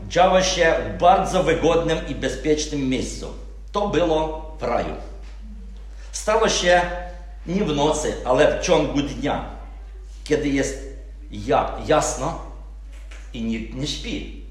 działo 0.08 0.42
się 0.42 0.74
w 0.90 0.98
bardzo 1.00 1.44
wygodnym 1.44 2.08
i 2.08 2.16
bezpiecznym 2.16 2.90
miejscu. 2.90 3.34
To 3.72 3.88
było 3.88 4.52
w 4.60 4.64
raju. 4.64 4.96
Stało 6.12 6.50
się 6.50 6.82
nie 7.48 7.64
w 7.64 7.76
nocy, 7.76 8.16
ale 8.26 8.60
w 8.60 8.64
ciągu 8.64 9.02
dnia, 9.02 9.46
kiedy 10.24 10.50
jest 10.50 10.88
jasno 11.86 12.40
i 13.34 13.42
nikt 13.42 13.74
nie 13.74 13.88
śpi. 13.88 14.46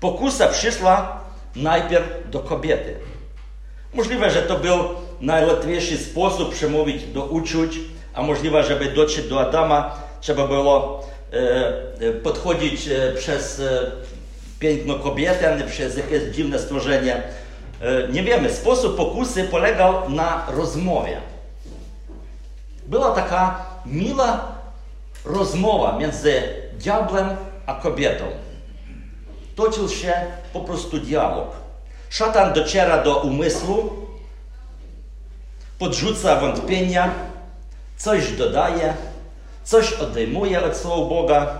Pokusa 0.00 0.48
przyszła 0.48 1.20
najpierw 1.56 2.30
do 2.30 2.40
kobiety. 2.40 2.98
Możliwe, 3.94 4.30
że 4.30 4.42
to 4.42 4.58
był 4.58 4.78
najłatwiejszy 5.20 5.98
sposób 5.98 6.54
przemówić 6.54 7.04
do 7.04 7.24
uczuć, 7.24 7.78
a 8.14 8.22
możliwe, 8.22 8.64
żeby 8.64 8.92
dotrzeć 8.92 9.28
do 9.28 9.40
Adama, 9.40 9.94
trzeba 10.20 10.46
było 10.46 11.06
podchodzić 12.22 12.88
e, 12.88 13.12
przez 13.12 13.60
e, 13.60 13.90
piękno 14.58 14.94
kobiety, 14.94 15.48
a 15.48 15.56
nie 15.56 15.64
przez 15.64 15.96
jakieś 15.96 16.22
dziwne 16.22 16.58
stworzenie. 16.58 17.22
E, 17.80 18.08
nie 18.08 18.22
wiemy. 18.22 18.52
Sposób 18.52 18.96
pokusy 18.96 19.44
polegał 19.44 20.10
na 20.10 20.46
rozmowie. 20.48 21.20
Była 22.86 23.10
taka 23.10 23.66
miła 23.86 24.48
rozmowa 25.24 25.98
między 25.98 26.42
diablem 26.72 27.36
a 27.66 27.74
kobietą. 27.74 28.24
Toczył 29.56 29.88
się 29.88 30.12
po 30.52 30.60
prostu 30.60 30.98
dialog. 30.98 31.48
Szatan 32.10 32.52
dociera 32.52 33.02
do 33.02 33.20
umysłu, 33.20 33.90
podrzuca 35.78 36.40
wątpienia, 36.40 37.10
coś 37.96 38.32
dodaje, 38.32 38.94
coś 39.66 39.92
odejmuje 39.92 40.64
od 40.64 40.76
słowa 40.76 41.08
Boga, 41.08 41.58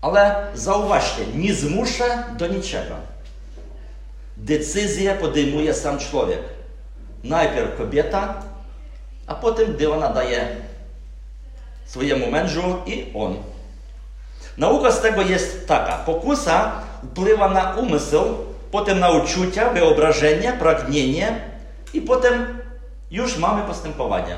ale 0.00 0.46
zauważcie, 0.54 1.26
nie 1.34 1.54
zmusza 1.54 2.24
do 2.38 2.46
niczego. 2.46 2.94
Decyzję 4.36 5.14
podejmuje 5.14 5.74
sam 5.74 5.98
człowiek. 5.98 6.40
Najpierw 7.24 7.76
kobieta, 7.76 8.42
a 9.26 9.34
potem 9.34 9.74
gdy 9.74 9.92
ona 9.92 10.08
daje 10.08 10.56
swojemu 11.86 12.30
mężu 12.30 12.62
i 12.86 13.10
on. 13.14 13.36
Nauka 14.58 14.92
z 14.92 15.00
tego 15.00 15.22
jest 15.22 15.68
taka. 15.68 15.98
Pokusa 15.98 16.72
wpływa 17.10 17.48
na 17.48 17.74
umysł, 17.74 18.24
potem 18.70 19.00
na 19.00 19.10
uczucia, 19.10 19.70
wyobrażenie, 19.70 20.52
pragnienie 20.52 21.40
i 21.94 22.00
potem 22.00 22.58
już 23.10 23.38
mamy 23.38 23.62
postępowanie. 23.62 24.36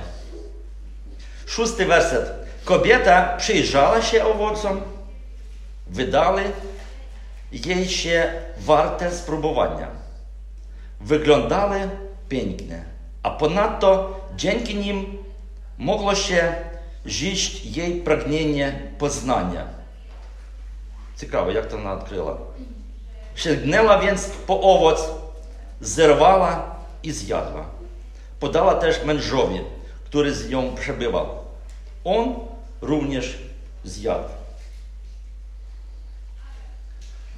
Szósty 1.47 1.87
werset. 1.87 2.33
Kobieta 2.65 3.37
przyjrzała 3.37 4.03
się 4.03 4.25
owocom, 4.25 4.81
wydali 5.87 6.45
jej 7.53 7.89
się 7.89 8.33
warte 8.59 9.11
spróbowania. 9.11 9.89
Wyglądały 11.01 11.91
pięknie, 12.29 12.85
a 13.23 13.31
ponadto 13.31 14.21
dzięki 14.37 14.75
nim 14.75 15.19
mogło 15.79 16.15
się 16.15 16.55
żyć 17.05 17.65
jej 17.65 18.01
pragnienie 18.01 18.81
poznania. 18.99 19.67
Ciekawe, 21.17 21.53
jak 21.53 21.67
to 21.67 21.77
ona 21.77 21.93
odkryła. 21.93 22.39
Sięgnęła 23.35 23.99
więc 23.99 24.27
po 24.47 24.61
owoc, 24.61 25.09
zerwała 25.81 26.77
i 27.03 27.13
zjadła. 27.13 27.65
Podała 28.41 28.75
też 28.75 29.05
mężowi, 29.05 29.61
który 30.07 30.35
z 30.35 30.49
nią 30.49 30.75
przebywał. 30.75 31.27
On 32.05 32.35
również 32.81 33.39
zjadł. 33.85 34.29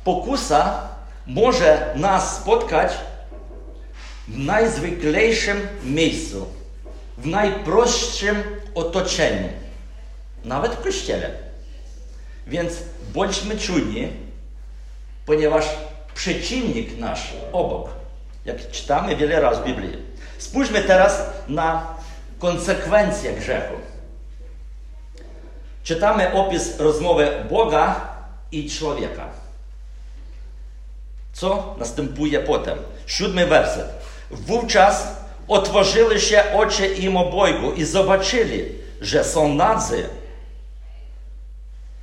Pokusa 0.04 0.88
może 1.26 1.92
nas 1.96 2.36
spotkać 2.36 2.92
w 4.28 4.38
najzwyklejszym 4.38 5.68
miejscu, 5.84 6.46
w 7.18 7.26
najprostszym 7.26 8.42
otoczeniu, 8.74 9.48
nawet 10.44 10.72
w 10.72 10.82
kościele. 10.82 11.30
Więc 12.46 12.72
bądźmy 13.14 13.58
czujni, 13.58 14.08
ponieważ 15.26 15.64
przeciwnik 16.14 16.98
nasz 16.98 17.32
obok, 17.52 17.88
jak 18.44 18.70
czytamy 18.70 19.16
wiele 19.16 19.40
razy 19.40 19.60
w 19.60 19.64
Biblii. 19.64 19.96
Spójrzmy 20.38 20.82
teraz 20.82 21.22
na 21.48 21.97
konsekwencje 22.38 23.32
grzechu. 23.32 23.74
Czytamy 25.82 26.32
opis 26.32 26.78
rozmowy 26.78 27.30
Boga 27.50 28.08
i 28.52 28.70
człowieka. 28.70 29.28
Co 31.32 31.74
następuje 31.78 32.40
potem? 32.40 32.78
Siódmy 33.06 33.46
werset. 33.46 33.86
Wówczas 34.30 35.16
otworzyły 35.48 36.20
się 36.20 36.44
oczy 36.54 36.86
im 36.86 37.16
obojgu 37.16 37.72
i 37.72 37.84
zobaczyli, 37.84 38.64
że 39.00 39.24
są 39.24 39.54
nadzy. 39.54 40.08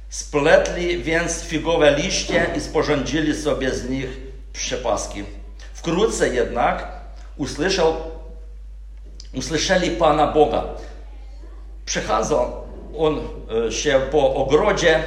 Spletli 0.10 1.04
więc 1.04 1.42
figowe 1.42 1.96
liście 1.96 2.48
i 2.58 2.62
sporządzili 2.62 3.36
sobie 3.36 3.72
z 3.72 3.90
nich 3.90 4.08
przepaski. 4.54 5.24
Wkrótce 5.74 6.30
jednak 6.30 6.88
usłyszał, 7.38 8.15
usłyszeli 9.36 9.92
Pana 9.92 10.28
Boga. 10.28 10.64
Przechadzał 11.86 12.66
on 12.98 13.20
e, 13.68 13.72
się 13.72 14.02
po 14.12 14.36
ogrodzie 14.36 15.04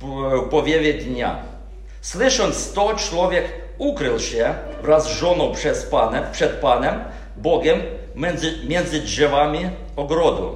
w 0.00 0.48
powiewie 0.50 0.94
dnia. 0.94 1.42
Słysząc 2.00 2.72
to, 2.72 2.94
człowiek 2.94 3.44
ukrył 3.78 4.20
się 4.20 4.54
wraz 4.82 5.04
z 5.04 5.18
żoną 5.18 5.52
przez 5.52 5.86
panem, 5.86 6.24
przed 6.32 6.52
Panem, 6.52 7.04
Bogiem, 7.36 7.82
między, 8.14 8.52
między 8.68 9.00
drzewami 9.00 9.70
ogrodu. 9.96 10.54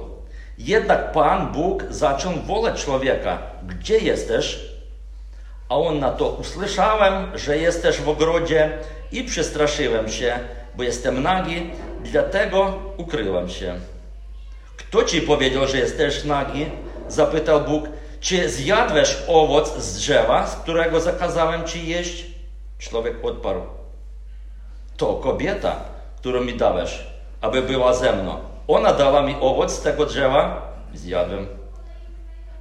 Jednak 0.57 1.11
Pan 1.11 1.51
Bóg 1.51 1.83
zaczął 1.89 2.33
wołać 2.33 2.83
człowieka: 2.83 3.37
Gdzie 3.63 3.97
jesteś? 3.97 4.76
A 5.69 5.75
on 5.75 5.99
na 5.99 6.11
to: 6.11 6.29
Usłyszałem, 6.29 7.37
że 7.37 7.57
jesteś 7.57 8.01
w 8.01 8.09
ogrodzie 8.09 8.77
i 9.11 9.23
przestraszyłem 9.23 10.09
się, 10.09 10.39
bo 10.75 10.83
jestem 10.83 11.23
nagi, 11.23 11.71
dlatego 12.03 12.79
ukryłem 12.97 13.49
się. 13.49 13.75
Kto 14.77 15.03
ci 15.03 15.21
powiedział, 15.21 15.67
że 15.67 15.77
jesteś 15.77 16.23
nagi? 16.23 16.65
Zapytał 17.07 17.61
Bóg. 17.61 17.85
Czy 18.19 18.49
zjadłeś 18.49 19.17
owoc 19.27 19.77
z 19.77 19.97
drzewa, 19.97 20.47
z 20.47 20.55
którego 20.55 20.99
zakazałem 20.99 21.63
ci 21.63 21.87
jeść? 21.87 22.25
Człowiek 22.79 23.25
odparł. 23.25 23.61
To 24.97 25.13
kobieta, 25.13 25.75
którą 26.17 26.43
mi 26.43 26.53
dałeś, 26.53 26.99
aby 27.41 27.61
była 27.61 27.93
ze 27.93 28.13
mną. 28.13 28.37
Ona 28.67 28.93
dała 28.93 29.21
mi 29.21 29.35
owoc 29.41 29.71
z 29.71 29.81
tego 29.81 30.05
drzewa, 30.05 30.73
zjadłem. 30.93 31.47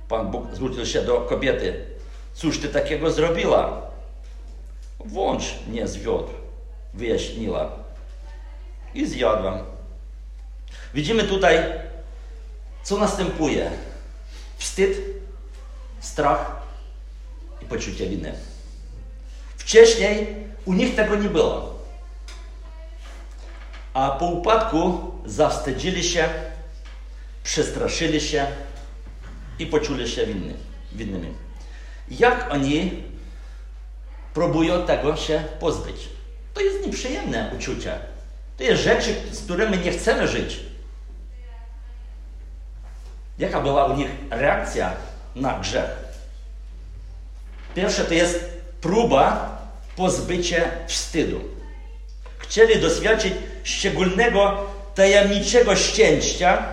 Pan 0.09 0.31
Bóg 0.31 0.45
zwrócił 0.53 0.87
się 0.87 1.03
do 1.03 1.21
kobiety. 1.21 1.96
Cóż 2.37 2.59
ty 2.59 2.69
takiego 2.69 3.11
zrobiła? 3.11 3.83
Włącz 5.05 5.45
mnie 5.69 5.89
zwiódł, 5.89 6.29
wyjaśniła. 6.95 7.71
I 8.95 9.07
zjadłam. 9.07 9.59
Widzimy 10.95 11.25
tutaj, 11.25 11.65
co 12.83 12.97
następuje. 12.97 13.71
Wstyd, 14.59 15.01
strach 16.01 16.57
i 17.63 17.65
poczucie 17.65 18.07
winy. 18.07 18.35
Wcześniej 19.57 20.37
u 20.65 20.73
nich 20.73 20.97
tego 20.97 21.17
nie 21.17 21.29
było. 21.29 21.79
A 23.95 24.11
po 24.11 24.27
upadku 24.27 25.11
zawstydzili 25.25 26.05
się, 26.05 26.29
przestraszyli 27.45 28.21
się 28.21 28.47
i 29.59 29.67
poczuli 29.67 30.09
się 30.09 30.27
winny, 30.27 30.55
winnymi. 30.93 31.46
Jak 32.11 32.53
oni 32.53 33.03
próbują 34.35 34.87
tego 34.87 35.17
się 35.17 35.45
pozbyć? 35.61 36.09
To 36.55 36.61
jest 36.61 36.87
nieprzyjemne 36.87 37.51
uczucie. 37.57 37.99
To 38.57 38.63
jest 38.63 38.83
rzeczy, 38.83 39.15
z 39.33 39.45
którymi 39.45 39.79
nie 39.79 39.93
chcemy 39.93 40.29
żyć. 40.29 40.61
Jaka 43.39 43.61
była 43.61 43.85
u 43.85 43.97
nich 43.97 44.09
reakcja 44.31 44.93
na 45.37 45.59
grzech? 45.59 45.91
Pierwsze 47.75 48.05
to 48.05 48.15
jest 48.15 48.45
próba 48.81 49.59
pozbycia 49.97 50.57
wstydu. 50.87 51.41
Chcieli 52.39 52.81
doświadczyć 52.81 53.35
szczególnego, 53.65 54.67
tajemniczego 54.95 55.77
szczęścia, 55.77 56.67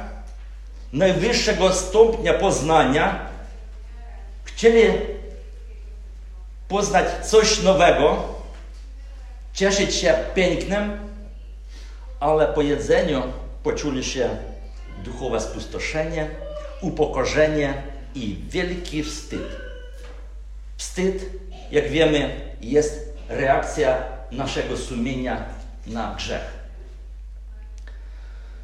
najwyższego 0.94 1.74
stopnia 1.74 2.34
poznania. 2.34 3.30
Chcieli 4.44 4.84
poznać 6.68 7.28
coś 7.28 7.64
nowego, 7.64 8.24
cieszyć 9.54 9.96
się 9.96 10.16
pięknem, 10.36 11.00
ale 12.20 12.48
po 12.48 12.62
jedzeniu 12.62 13.24
poczuli 13.64 14.04
się 14.04 14.30
duchowe 15.04 15.42
spustoszenie, 15.42 16.30
upokorzenie 16.82 17.84
i 18.16 18.38
wielki 18.50 19.04
wstyd. 19.04 19.42
Wstyd, 20.78 21.30
jak 21.72 21.90
wiemy, 21.90 22.42
jest 22.62 23.14
reakcja 23.30 24.04
naszego 24.32 24.78
sumienia 24.78 25.46
na 25.88 26.16
grzech. 26.16 26.64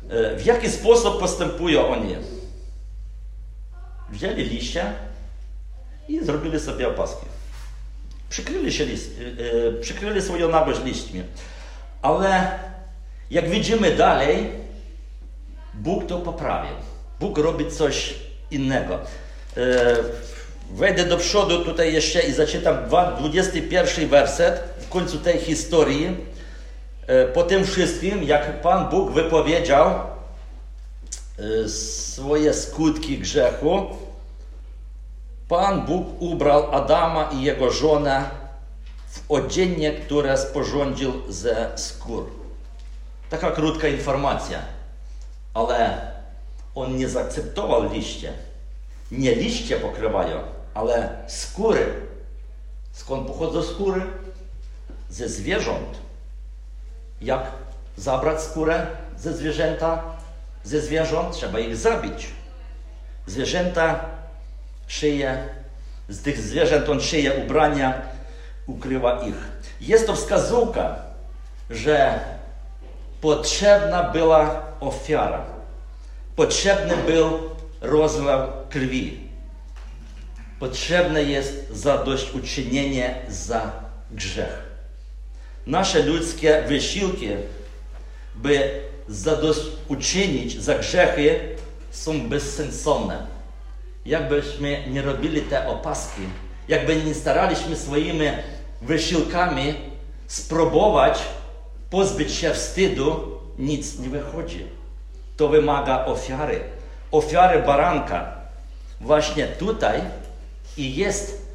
E, 0.10 0.36
w 0.36 0.46
jaki 0.46 0.70
sposób 0.70 1.20
postępują 1.20 1.88
oni? 1.88 2.16
Wzięli 4.10 4.44
liście 4.44 4.94
i 6.08 6.26
zrobili 6.26 6.60
sobie 6.60 6.88
opaski. 6.88 7.26
Przykryli, 8.30 8.74
się 8.74 8.86
list, 8.86 9.12
przykryli 9.82 10.22
swoją 10.22 10.50
nagość 10.50 10.84
liśćmi. 10.84 11.24
Ale 12.02 12.60
jak 13.32 13.50
widzimy 13.50 13.92
dalej, 13.92 14.50
Bóg 15.74 16.08
to 16.08 16.20
poprawił. 16.20 16.76
Bóg 17.20 17.38
robi 17.38 17.72
coś 17.72 18.14
innego. 18.52 19.00
Wejdę 20.72 21.06
do 21.06 21.18
przodu 21.18 21.66
tutaj 21.66 21.94
jeszcze 21.94 22.22
i 22.22 22.34
zaczytam 22.34 22.78
21 23.20 24.10
werset 24.10 24.64
w 24.80 24.90
końcu 24.90 25.18
tej 25.18 25.40
historii. 25.40 26.18
Po 27.34 27.44
tym 27.44 27.66
wszystkim, 27.66 28.24
jak 28.24 28.62
Pan 28.62 28.90
Bóg 28.90 29.12
wypowiedział 29.12 30.00
swoje 31.68 32.54
skutki 32.54 33.18
grzechu, 33.18 33.88
Pan 35.50 35.86
Bóg 35.86 36.22
ubrał 36.22 36.76
Adama 36.76 37.30
i 37.32 37.42
jego 37.42 37.72
żonę 37.72 38.30
w 39.08 39.32
odzienie, 39.32 39.92
które 39.92 40.38
sporządził 40.38 41.14
ze 41.30 41.72
skór. 41.76 42.32
Taka 43.30 43.52
krótka 43.52 43.88
informacja, 43.88 44.60
ale 45.54 46.02
on 46.76 46.98
nie 46.98 47.10
zaakceptował 47.10 47.94
liście. 47.94 48.34
Nie 49.12 49.36
liście 49.36 49.76
pokrywają, 49.76 50.42
ale 50.74 51.24
skóry. 51.28 51.94
Skąd 52.92 53.28
pochodzą 53.28 53.64
skóry? 53.64 54.02
Ze 55.10 55.30
zwierząt. 55.30 55.98
Jak 57.22 57.52
zabrać 57.98 58.42
skórę 58.42 58.88
ze 59.18 59.34
zwierzęta? 59.34 60.04
Ze 60.64 60.82
zwierząt 60.82 61.34
trzeba 61.34 61.60
ich 61.60 61.78
zabić. 61.78 62.28
Zwierzęta 63.28 64.19
szyje, 64.90 65.44
z 66.10 66.22
tych 66.22 66.42
zwierząt 66.42 66.90
on 66.90 67.02
szyje 67.02 67.34
ubrania, 67.34 68.02
ukrywa 68.68 69.22
ich. 69.22 69.36
Jest 69.82 70.08
to 70.08 70.16
wskazówka, 70.16 70.96
że 71.70 72.20
potrzebna 73.22 74.04
była 74.04 74.66
ofiara. 74.80 75.46
Potrzebny 76.36 76.98
był 76.98 77.40
rozlew 77.82 78.42
krwi. 78.70 79.20
Potrzebne 80.60 81.24
jest 81.24 81.72
zadośćuczynienie 81.72 83.16
za 83.30 83.72
grzech. 84.12 84.70
Nasze 85.68 86.04
ludzkie 86.04 86.64
wysiłki, 86.68 87.30
by 88.36 88.82
zadośćuczynić 89.08 90.62
za 90.62 90.76
grzechy, 90.76 91.56
są 91.92 92.30
bezsensowne. 92.30 93.39
Jakbyśmy 94.06 94.84
nie 94.88 95.02
robili 95.02 95.42
te 95.42 95.68
opaski, 95.68 96.22
jakby 96.68 96.96
nie 96.96 97.14
staraliśmy 97.14 97.76
swoimi 97.76 98.26
wysiłkami 98.82 99.74
spróbować 100.28 101.20
pozbyć 101.90 102.34
się 102.34 102.54
wstydu, 102.54 103.40
nic 103.58 104.00
nie 104.00 104.10
wychodzi. 104.10 104.66
To 105.38 105.48
wymaga 105.48 106.06
ofiary. 106.06 106.64
Ofiary 107.12 107.64
baranka. 107.64 108.32
Właśnie 109.02 109.48
tutaj 109.48 110.02
i 110.78 110.96
jest 110.96 111.50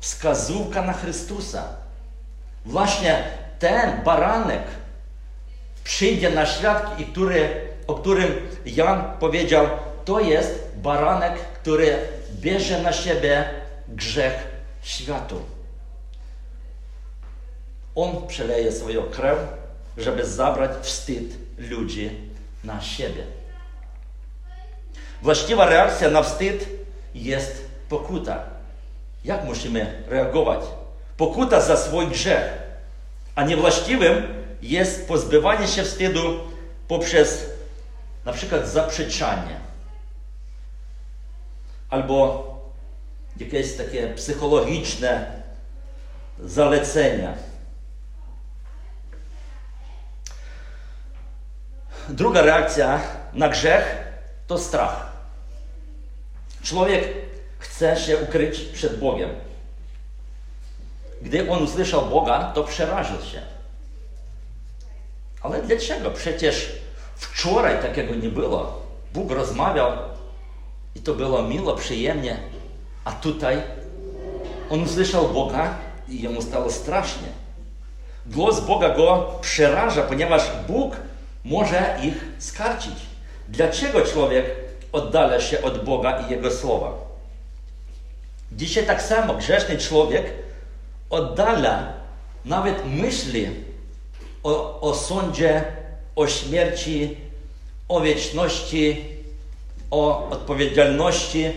wskazówka 0.00 0.82
na 0.82 0.92
Chrystusa. 0.92 1.64
Właśnie 2.64 3.24
ten 3.58 4.02
baranek 4.04 4.62
przyjdzie 5.84 6.30
na 6.30 6.46
i 6.98 7.04
który, 7.04 7.68
o 7.86 7.94
którym 7.94 8.48
Jan 8.66 9.02
powiedział, 9.20 9.66
to 10.04 10.20
jest 10.20 10.70
baranek, 10.76 11.34
który 11.38 11.98
bierze 12.32 12.82
na 12.82 12.92
siebie 12.92 13.48
grzech 13.88 14.34
światu. 14.82 15.42
On 17.94 18.26
przeleje 18.26 18.72
swoją 18.72 19.02
krew, 19.02 19.38
żeby 19.96 20.26
zabrać 20.26 20.70
wstyd 20.82 21.24
ludzi 21.58 22.10
na 22.64 22.80
siebie. 22.80 23.24
Właściwa 25.22 25.66
reakcja 25.66 26.10
na 26.10 26.22
wstyd 26.22 26.68
jest 27.14 27.64
pokuta. 27.88 28.44
Jak 29.24 29.44
musimy 29.44 30.02
reagować? 30.08 30.60
Pokuta 31.16 31.60
za 31.60 31.76
swój 31.76 32.06
grzech. 32.06 32.52
A 33.34 33.44
niewłaściwym 33.44 34.44
jest 34.62 35.08
pozbywanie 35.08 35.68
się 35.68 35.82
wstydu 35.82 36.40
poprzez 36.88 37.46
na 38.24 38.32
przykład 38.32 38.68
zaprzeczanie 38.68 39.61
albo 41.92 42.44
jakieś 43.36 43.76
takie 43.76 44.08
psychologiczne 44.14 45.42
zalecenia. 46.40 47.34
Druga 52.08 52.42
reakcja 52.42 53.00
na 53.32 53.48
grzech 53.48 54.12
to 54.46 54.58
strach. 54.58 55.12
Człowiek 56.62 57.08
chce 57.58 57.96
się 57.96 58.18
ukryć 58.18 58.58
przed 58.60 58.98
Bogiem. 58.98 59.30
Gdy 61.22 61.50
on 61.50 61.62
usłyszał 61.62 62.06
Boga, 62.06 62.52
to 62.54 62.64
przeraził 62.64 63.16
się. 63.16 63.42
Ale 65.42 65.62
dlaczego? 65.62 66.10
Przecież 66.10 66.72
wczoraj 67.16 67.82
takiego 67.82 68.14
nie 68.14 68.28
było. 68.28 68.82
Bóg 69.14 69.30
rozmawiał 69.30 70.11
i 70.94 71.00
to 71.00 71.14
było 71.14 71.42
miło, 71.42 71.74
przyjemnie. 71.74 72.36
A 73.04 73.12
tutaj 73.12 73.62
on 74.70 74.82
usłyszał 74.82 75.28
Boga 75.28 75.78
i 76.08 76.22
jemu 76.22 76.42
stało 76.42 76.70
strasznie. 76.70 77.28
Głos 78.26 78.60
Boga 78.60 78.88
go 78.88 79.34
przeraża, 79.40 80.02
ponieważ 80.02 80.42
Bóg 80.68 80.96
może 81.44 81.98
ich 82.02 82.24
skarcić. 82.38 82.94
Dlaczego 83.48 84.00
człowiek 84.00 84.46
oddala 84.92 85.40
się 85.40 85.62
od 85.62 85.84
Boga 85.84 86.20
i 86.20 86.30
Jego 86.30 86.50
słowa? 86.50 86.92
Dzisiaj 88.52 88.86
tak 88.86 89.02
samo 89.02 89.34
grzeszny 89.34 89.78
człowiek 89.78 90.32
oddala 91.10 91.92
nawet 92.44 92.86
myśli 92.86 93.48
o, 94.42 94.80
o 94.80 94.94
sądzie, 94.94 95.64
o 96.16 96.26
śmierci, 96.26 97.16
o 97.88 98.00
wieczności, 98.00 99.04
o 99.92 100.28
odpowiedzialności. 100.30 101.52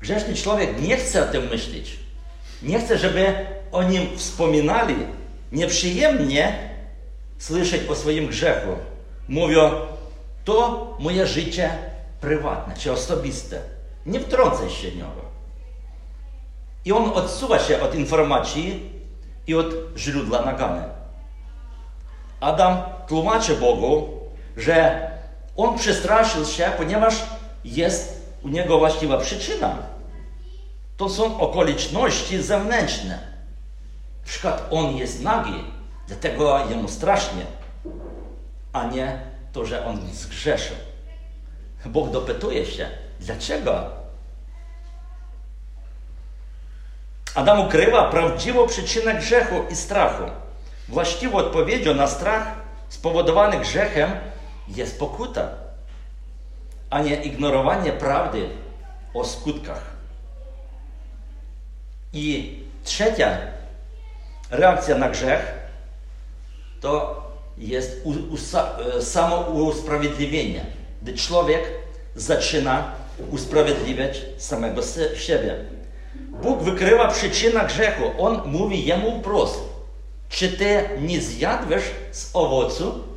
Grzeszny 0.00 0.34
człowiek 0.34 0.82
nie 0.82 0.96
chce 0.96 1.28
o 1.28 1.32
tym 1.32 1.48
myśleć. 1.48 1.96
Nie 2.62 2.80
chce, 2.80 2.98
żeby 2.98 3.34
o 3.72 3.82
nim 3.82 4.18
wspominali. 4.18 4.96
Nieprzyjemnie 5.52 6.70
słyszeć 7.38 7.88
o 7.88 7.94
swoim 7.94 8.26
grzechu. 8.26 8.68
Mówią, 9.28 9.70
to 10.44 10.96
moje 10.98 11.26
życie 11.26 11.70
prywatne 12.20 12.74
czy 12.76 12.92
osobiste. 12.92 13.60
Nie 14.06 14.20
wtrącaj 14.20 14.70
się 14.70 14.90
w 14.90 14.96
niego. 14.96 15.22
I 16.84 16.92
on 16.92 17.10
odsuwa 17.14 17.58
się 17.58 17.80
od 17.80 17.94
informacji 17.94 18.90
i 19.46 19.54
od 19.54 19.66
źródła 19.96 20.42
nagany. 20.42 20.82
Adam 22.40 22.82
tłumaczy 23.08 23.56
Bogu, 23.56 24.08
że 24.56 25.11
on 25.56 25.78
przestraszył 25.78 26.44
się, 26.44 26.72
ponieważ 26.76 27.14
jest 27.64 28.22
u 28.42 28.48
niego 28.48 28.78
właściwa 28.78 29.18
przyczyna. 29.18 29.76
To 30.96 31.08
są 31.08 31.40
okoliczności 31.40 32.42
zewnętrzne. 32.42 33.32
Na 34.22 34.26
przykład 34.26 34.66
on 34.70 34.96
jest 34.96 35.22
nagi, 35.22 35.64
dlatego 36.08 36.66
jemu 36.70 36.88
strasznie, 36.88 37.42
a 38.72 38.84
nie 38.84 39.20
to, 39.52 39.66
że 39.66 39.86
on 39.86 40.00
zgrzeszył. 40.12 40.76
Bóg 41.86 42.10
dopytuje 42.10 42.66
się, 42.66 42.88
dlaczego? 43.20 43.84
Adam 47.34 47.60
ukrywa 47.60 48.10
prawdziwą 48.10 48.66
przyczynę 48.66 49.14
grzechu 49.14 49.54
i 49.70 49.76
strachu. 49.76 50.24
Właściwą 50.88 51.38
odpowiedzią 51.38 51.94
na 51.94 52.06
strach 52.06 52.46
spowodowany 52.88 53.58
grzechem 53.58 54.10
jest 54.68 54.98
pokuta, 54.98 55.48
a 56.90 57.02
nie 57.02 57.22
ignorowanie 57.22 57.92
prawdy 57.92 58.48
o 59.14 59.24
skutkach. 59.24 59.82
I 62.12 62.58
trzecia 62.84 63.38
reakcja 64.50 64.98
na 64.98 65.08
grzech 65.08 65.52
to 66.80 67.22
jest 67.58 68.02
samo 69.00 69.36
usprawiedliwienie, 69.40 70.66
gdy 71.02 71.14
człowiek 71.14 71.62
zaczyna 72.14 72.92
usprawiedliwiać 73.30 74.22
samego 74.38 74.82
siebie. 75.16 75.56
Bóg 76.42 76.62
wykrywa 76.62 77.08
przyczynę 77.08 77.66
grzechu. 77.66 78.02
On 78.18 78.42
mówi 78.44 78.84
jemu 78.84 79.20
wprost, 79.20 79.60
czy 80.28 80.48
ty 80.48 80.88
nie 81.00 81.20
zjadłeś 81.20 81.82
z 82.12 82.30
owocu? 82.32 83.11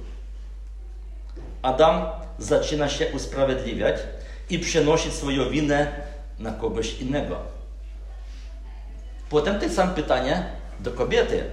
Adam 1.66 2.06
zaczyna 2.40 2.90
się 2.90 3.08
usprawiedliwiać 3.08 3.96
i 4.50 4.60
przenosić 4.60 5.14
swoją 5.14 5.50
winę 5.50 5.88
na 6.40 6.52
kogoś 6.52 6.94
innego. 6.94 7.38
Potem 9.30 9.60
te 9.60 9.70
same 9.70 9.94
pytanie 9.94 10.50
do 10.80 10.92
kobiety. 10.92 11.44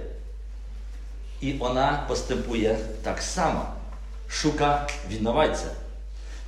I 1.43 1.59
ona 1.61 2.05
postępuje 2.09 2.77
tak 3.03 3.23
samo. 3.23 3.67
Szuka 4.29 4.87
winowajcy. 5.09 5.67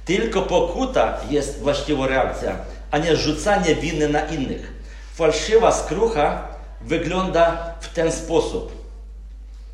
Tylko 0.05 0.43
pokuta 0.43 1.19
jest 1.31 1.61
właściwa 1.61 2.07
reakcja, 2.07 2.57
a 2.91 2.99
nie 2.99 3.17
rzucanie 3.17 3.75
winy 3.75 4.09
na 4.09 4.21
innych. 4.21 4.73
Fałszywa 5.15 5.73
skrucha 5.73 6.49
wygląda 6.81 7.75
w 7.81 7.89
ten 7.89 8.13
sposób. 8.13 8.73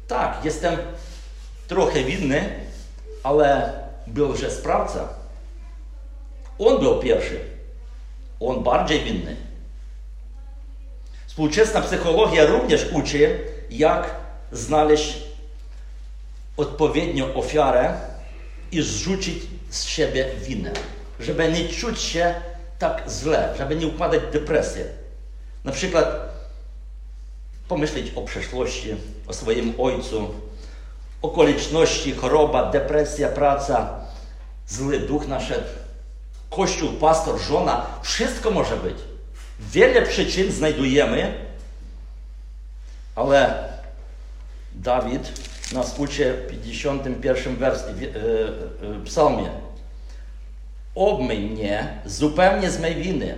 Tak, 0.08 0.44
jestem 0.44 0.76
trochę 1.68 2.04
winny, 2.04 2.69
ale 3.22 3.72
był 4.06 4.36
że 4.36 4.50
sprawca. 4.50 5.08
On 6.58 6.80
był 6.80 6.98
pierwszy. 6.98 7.40
On 8.40 8.62
bardziej 8.62 9.04
winny. 9.04 9.36
Współczesna 11.26 11.80
psychologia 11.80 12.46
również 12.46 12.86
uczy, 12.92 13.44
jak 13.70 14.14
znaleźć 14.52 15.18
odpowiednią 16.56 17.34
ofiarę 17.34 17.94
i 18.72 18.82
zrzucić 18.82 19.42
z 19.70 19.84
siebie 19.84 20.30
winę, 20.38 20.72
żeby 21.20 21.52
nie 21.52 21.68
czuć 21.68 22.00
się 22.00 22.34
tak 22.78 23.02
źle, 23.08 23.54
żeby 23.58 23.76
nie 23.76 23.86
upadać 23.86 24.20
w 24.20 24.30
depresję. 24.30 24.84
Na 25.64 25.72
przykład 25.72 26.06
pomyśleć 27.68 28.12
o 28.16 28.22
przeszłości, 28.22 28.94
o 29.26 29.32
swoim 29.32 29.74
ojcu, 29.78 30.34
okoliczności, 31.22 32.14
choroba, 32.14 32.70
depresja, 32.70 33.28
praca, 33.28 34.00
zły 34.68 34.98
duch 34.98 35.28
naszedł, 35.28 35.68
kościół, 36.50 36.92
pastor, 36.92 37.40
żona, 37.40 37.86
wszystko 38.02 38.50
może 38.50 38.76
być. 38.76 38.96
Wiele 39.60 40.02
przyczyn 40.02 40.52
znajdujemy, 40.52 41.34
ale 43.14 43.70
Dawid 44.72 45.32
nas 45.72 45.98
uczy 45.98 46.44
w 46.46 46.50
51 46.50 47.56
wers, 47.56 47.82
psalmie. 49.04 49.50
Obmyj 50.94 51.40
mnie 51.40 52.00
zupełnie 52.06 52.70
z 52.70 52.80
mojej 52.80 53.02
winy 53.02 53.34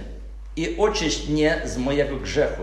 i 0.56 0.76
oczyść 0.78 1.28
mnie 1.28 1.62
z 1.64 1.76
mojego 1.76 2.16
grzechu, 2.16 2.62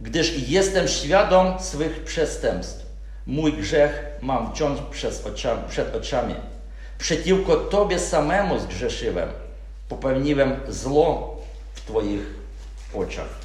gdyż 0.00 0.48
jestem 0.48 0.88
świadom 0.88 1.60
swych 1.60 2.04
przestępstw. 2.04 2.81
Mój 3.26 3.52
grzech 3.52 4.04
mam 4.20 4.52
przed 5.68 5.94
oczami. 5.94 6.34
Przeciwko 6.98 7.56
Tobie 7.56 7.98
samemu 7.98 8.58
zgrzeszyłem, 8.58 9.28
popełniłem 9.88 10.60
zło 10.68 11.36
w 11.74 11.80
Twoich 11.80 12.20
oczach. 12.94 13.42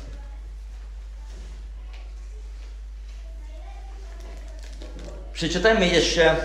Przeczytajmy 5.33 5.87
jeszcze 5.87 6.35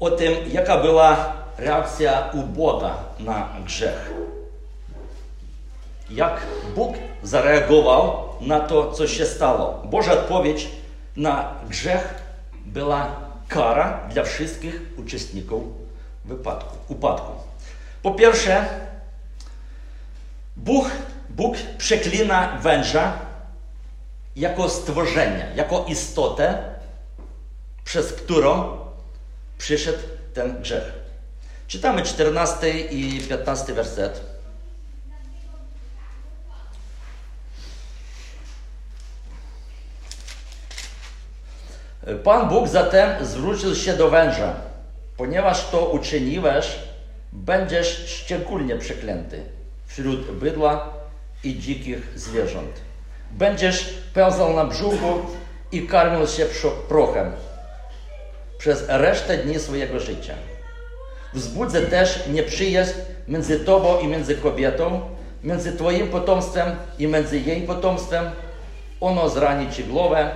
o 0.00 0.10
tym, 0.10 0.34
jaka 0.52 0.78
była 0.78 1.32
reakcja 1.58 2.30
u 2.34 2.42
Boga 2.42 2.94
na 3.18 3.48
grzech. 3.64 4.10
Jak 6.10 6.40
Bóg 6.74 6.94
zareagował 7.22 8.28
na 8.40 8.60
to, 8.60 8.92
co 8.92 9.06
się 9.06 9.26
stało. 9.26 9.82
Boża 9.84 10.12
odpowiedź 10.12 10.68
na 11.16 11.54
grzech 11.68 12.21
była 12.72 13.16
kara 13.48 14.08
dla 14.12 14.24
wszystkich 14.24 14.74
uczestników 14.96 15.62
wypadku, 16.24 16.76
upadku. 16.88 17.32
Po 18.02 18.14
pierwsze, 18.14 18.66
Bóg, 20.56 20.90
Bóg 21.30 21.56
przeklina 21.78 22.58
węża 22.62 23.18
jako 24.36 24.68
stworzenie, 24.68 25.52
jako 25.54 25.84
istotę, 25.88 26.74
przez 27.84 28.12
którą 28.12 28.78
przyszedł 29.58 29.98
ten 30.34 30.62
grzech. 30.62 30.92
Czytamy 31.68 32.02
14 32.02 32.80
i 32.80 33.20
15 33.28 33.74
werset. 33.74 34.31
Pan 42.24 42.48
Bóg 42.48 42.68
zatem 42.68 43.26
zwrócił 43.26 43.74
się 43.74 43.96
do 43.96 44.10
węża. 44.10 44.54
Ponieważ 45.16 45.70
to 45.70 45.86
uczyniłeś, 45.86 46.78
będziesz 47.32 48.06
szczególnie 48.06 48.76
przeklęty 48.76 49.42
wśród 49.86 50.30
bydła 50.30 50.88
i 51.44 51.58
dzikich 51.58 52.12
zwierząt. 52.16 52.80
Będziesz 53.30 53.94
pełzał 54.14 54.52
na 54.52 54.64
brzuchu 54.64 55.20
i 55.72 55.86
karmił 55.86 56.26
się 56.26 56.46
prochem 56.88 57.32
przez 58.58 58.84
resztę 58.88 59.38
dni 59.38 59.58
swojego 59.58 60.00
życia. 60.00 60.34
Wzbudzę 61.34 61.82
też 61.82 62.26
nieprzyjaźń 62.26 62.92
między 63.28 63.60
Tobą 63.60 63.98
i 63.98 64.06
między 64.06 64.34
kobietą, 64.34 65.00
między 65.44 65.72
Twoim 65.72 66.08
potomstwem 66.08 66.76
i 66.98 67.06
między 67.06 67.40
jej 67.40 67.62
potomstwem. 67.62 68.30
Ono 69.00 69.28
zrani 69.28 69.72
Ci 69.72 69.84
głowę, 69.84 70.30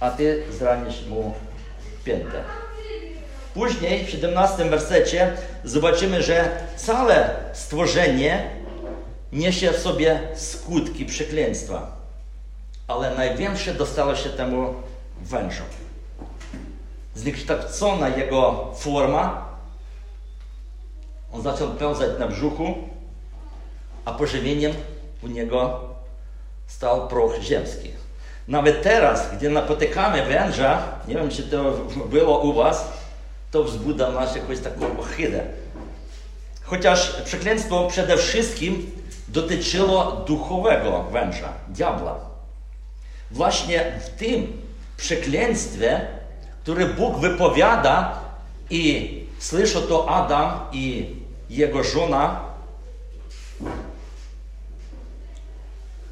a 0.00 0.10
Ty 0.10 0.44
zranisz 0.50 1.06
mu 1.06 1.34
piętę. 2.04 2.42
Później 3.54 4.06
w 4.06 4.10
17 4.10 4.64
wersecie 4.64 5.36
zobaczymy, 5.64 6.22
że 6.22 6.50
całe 6.76 7.30
stworzenie 7.52 8.50
niesie 9.32 9.72
w 9.72 9.78
sobie 9.78 10.20
skutki 10.34 11.06
przekleństwa. 11.06 11.96
Ale 12.88 13.14
największe 13.14 13.74
dostało 13.74 14.16
się 14.16 14.30
temu 14.30 14.74
wężom 15.20 15.66
zniekształcona 17.18 18.08
jego 18.08 18.72
forma. 18.74 19.48
On 21.32 21.42
zaczął 21.42 21.68
pełzać 21.68 22.18
na 22.18 22.28
brzuchu, 22.28 22.74
a 24.04 24.12
pożywieniem 24.12 24.72
u 25.22 25.26
niego 25.26 25.80
stał 26.66 27.08
proch 27.08 27.40
ziemski. 27.40 27.97
Nawet 28.48 28.82
teraz, 28.82 29.36
gdy 29.36 29.50
napotykamy 29.50 30.26
węża, 30.26 30.82
nie 31.08 31.14
wiem, 31.14 31.30
czy 31.30 31.42
to 31.42 31.72
było 32.10 32.38
u 32.38 32.52
Was, 32.52 32.88
to 33.50 33.64
wzbudza 33.64 34.10
nas 34.10 34.36
jakąś 34.36 34.58
taką 34.58 34.98
ohydę. 34.98 35.40
Chociaż 36.62 37.22
przekleństwo 37.24 37.88
przede 37.90 38.16
wszystkim 38.16 38.90
dotyczyło 39.28 40.24
duchowego 40.26 41.02
węża, 41.02 41.52
diabła. 41.68 42.20
Właśnie 43.30 43.92
w 44.06 44.08
tym 44.08 44.62
przekleństwie 44.96 46.18
który 46.68 46.86
Bóg 46.86 47.18
wypowiada 47.18 48.20
i 48.70 49.24
słyszą 49.38 49.80
to 49.80 50.08
Adam 50.08 50.60
i 50.72 51.16
jego 51.50 51.84
żona, 51.84 52.40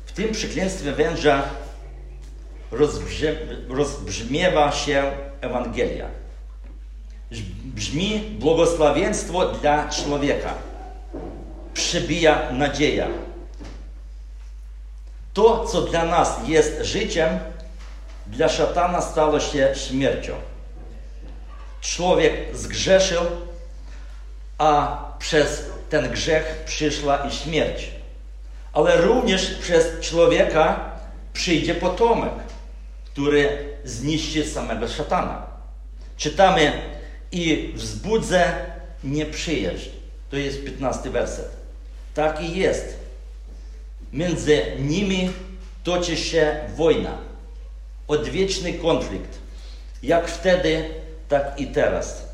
w 0.06 0.12
tym 0.12 0.32
przekleństwie 0.32 0.92
węża 0.92 1.42
rozbrzmiewa 3.68 4.72
się 4.72 5.12
Ewangelia. 5.40 6.06
Brzmi 7.64 8.20
błogosławieństwo 8.20 9.48
dla 9.48 9.88
człowieka. 9.88 10.54
Przebija 11.74 12.52
nadzieja. 12.52 13.06
To, 15.34 15.64
co 15.64 15.82
dla 15.82 16.04
nas 16.04 16.36
jest 16.46 16.82
życiem, 16.82 17.38
dla 18.26 18.48
szatana 18.48 19.00
stało 19.00 19.40
się 19.40 19.72
śmiercią. 19.88 20.32
Człowiek 21.80 22.56
zgrzeszył, 22.56 23.22
a 24.58 25.02
przez 25.18 25.64
ten 25.90 26.10
grzech 26.10 26.62
przyszła 26.66 27.16
i 27.16 27.30
śmierć. 27.30 27.90
Ale 28.72 28.96
również 29.00 29.54
przez 29.54 30.00
człowieka 30.00 30.80
przyjdzie 31.32 31.74
potomek, 31.74 32.32
który 33.16 33.58
zniszczy 33.84 34.44
samego 34.44 34.88
szatana. 34.88 35.46
Czytamy 36.16 36.72
i 37.32 37.72
wzbudzę 37.74 38.52
nieprzyjaźń. 39.04 39.88
To 40.30 40.36
jest 40.36 40.64
15 40.64 41.10
werset. 41.10 41.50
Tak 42.14 42.42
i 42.42 42.58
jest. 42.58 42.96
Między 44.12 44.62
nimi 44.78 45.30
toczy 45.84 46.16
się 46.16 46.56
wojna 46.76 47.18
odwieczny 48.08 48.72
konflikt. 48.72 49.38
Jak 50.02 50.28
wtedy, 50.28 50.84
tak 51.28 51.60
i 51.60 51.66
teraz. 51.66 52.28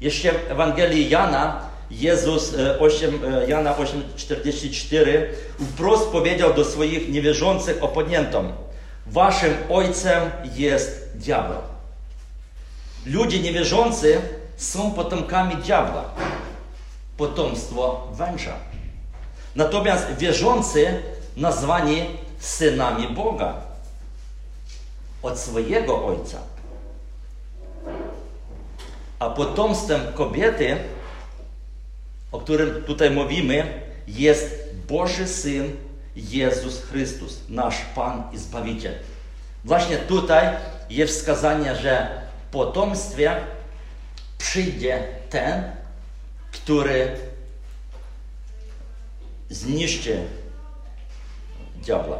Jeszcze 0.00 0.32
w 0.32 0.50
Ewangelii 0.50 1.10
Jana, 1.10 1.68
Jezus 1.90 2.54
8, 2.78 3.24
e, 3.24 3.42
e, 3.42 3.48
Jana 3.50 3.74
8,44 3.74 5.26
wprost 5.60 6.08
powiedział 6.08 6.54
do 6.54 6.64
swoich 6.64 7.08
niewierzących 7.08 7.82
oponentom 7.82 8.52
Waszym 9.06 9.54
ojcem 9.70 10.30
jest 10.54 11.10
diabeł. 11.14 11.60
Ludzie 13.06 13.40
niewierzący 13.40 14.20
są 14.56 14.90
potomkami 14.90 15.56
diabła, 15.56 16.04
potomstwo 17.16 18.08
węża. 18.12 18.54
Natomiast 19.56 20.06
wierzący 20.18 21.02
nazwani 21.36 22.06
synami 22.38 23.08
Boga 23.08 23.54
od 25.22 25.38
swojego 25.38 26.06
ojca. 26.06 26.38
A 29.18 29.30
potomstwem 29.30 30.00
kobiety, 30.14 30.76
o 32.32 32.38
którym 32.38 32.82
tutaj 32.82 33.10
mówimy, 33.10 33.80
jest 34.08 34.74
Boży 34.88 35.28
Syn 35.28 35.76
Jezus 36.16 36.82
Chrystus, 36.82 37.40
nasz 37.48 37.76
Pan 37.94 38.22
i 38.32 38.38
Zbawiciel. 38.38 38.94
Właśnie 39.64 39.96
tutaj 39.96 40.48
jest 40.90 41.18
wskazanie, 41.18 41.76
że 41.76 42.08
potomstwie 42.50 43.36
przyjdzie 44.38 45.02
ten, 45.30 45.62
który 46.52 47.16
zniszczy 49.50 50.18
diabła. 51.76 52.18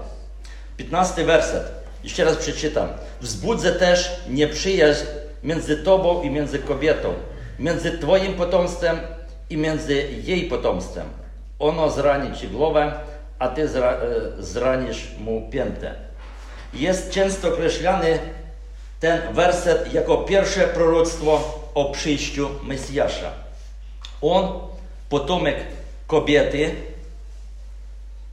15 0.76 1.24
werset. 1.24 1.62
Jeszcze 2.04 2.24
raz 2.24 2.36
przeczytam. 2.36 2.88
Wzbudzę 3.20 3.72
też 3.72 4.20
nieprzyjaźń 4.28 5.04
między 5.42 5.76
Tobą 5.76 6.22
i 6.22 6.30
między 6.30 6.58
kobietą, 6.58 7.14
między 7.58 7.98
Twoim 7.98 8.34
potomstwem 8.34 8.98
i 9.50 9.56
między 9.56 9.94
jej 10.24 10.42
potomstwem. 10.42 11.06
Ono 11.58 11.90
zrani 11.90 12.36
Ci 12.36 12.48
głowę, 12.48 12.92
a 13.44 13.48
Ty 13.48 13.68
zra 13.68 13.96
zranisz 14.38 15.08
mu 15.18 15.48
piętę. 15.50 15.94
Jest 16.74 17.10
często 17.10 17.48
określany 17.48 18.18
ten 19.00 19.34
werset 19.34 19.94
jako 19.94 20.16
pierwsze 20.16 20.60
proroctwo 20.60 21.60
o 21.74 21.84
przyjściu 21.84 22.50
Mesjasza. 22.62 23.30
On, 24.22 24.60
potomek 25.08 25.56
kobiety, 26.06 26.74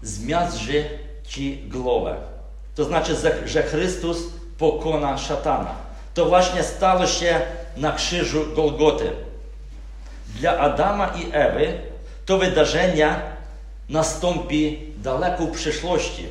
zmiażdży 0.01 0.85
Ci 1.27 1.57
głowę. 1.67 2.15
To 2.75 2.83
znaczy, 2.83 3.15
że 3.45 3.63
Chrystus 3.63 4.17
pokona 4.57 5.17
szatana. 5.17 5.75
To 6.13 6.25
właśnie 6.25 6.63
stało 6.63 7.07
się 7.07 7.41
na 7.77 7.91
krzyżu 7.91 8.45
Golgoty. 8.55 9.11
Dla 10.39 10.57
Adama 10.57 11.07
i 11.07 11.29
Ewy 11.31 11.73
to 12.25 12.37
wydarzenie 12.37 13.15
nastąpi 13.89 14.90
daleko 15.01 15.45
w 15.45 15.51
przyszłości. 15.51 16.27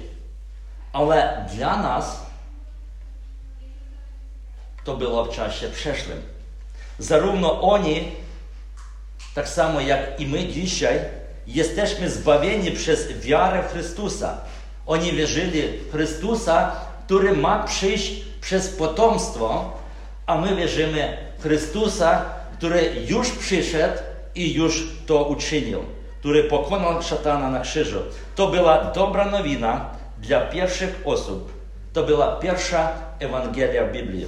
Ale 0.93 1.47
dla 1.55 1.77
nas 1.77 2.27
to 4.85 4.97
było 4.97 5.25
w 5.25 5.37
czasie 5.37 5.69
przeszłym. 5.69 6.23
Zarówno 6.99 7.61
oni, 7.63 8.13
tak 9.35 9.49
samo 9.49 9.81
jak 9.81 10.21
i 10.21 10.27
my 10.27 10.49
dzisiaj, 10.49 10.99
jesteśmy 11.47 12.11
zbawieni 12.11 12.71
przez 12.71 13.21
wiarę 13.21 13.63
w 13.63 13.73
Chrystusa. 13.73 14.41
Oni 14.87 15.13
wierzyli 15.13 15.63
w 15.63 15.93
Chrystusa, 15.93 16.73
który 17.07 17.37
ma 17.37 17.63
przyjść 17.63 18.13
przez 18.41 18.69
potomstwo, 18.69 19.73
a 20.27 20.39
my 20.39 20.57
wierzymy 20.57 21.19
w 21.39 21.43
Chrystusa, 21.43 22.25
który 22.59 22.93
już 23.07 23.31
przyszedł 23.31 23.99
i 24.35 24.55
już 24.55 24.89
to 25.07 25.25
uczynił, 25.25 25.85
który 26.21 26.45
pokonał 26.45 27.03
szatana 27.03 27.51
na 27.51 27.61
krzyżu. 27.61 27.99
To 28.35 28.47
była 28.47 28.85
dobra 28.85 29.25
nowina 29.25 29.91
dla 30.19 30.41
pierwszych 30.41 31.01
osób. 31.05 31.53
To 31.93 32.03
była 32.03 32.37
pierwsza 32.37 32.93
Ewangelia 33.19 33.85
Biblii. 33.85 34.27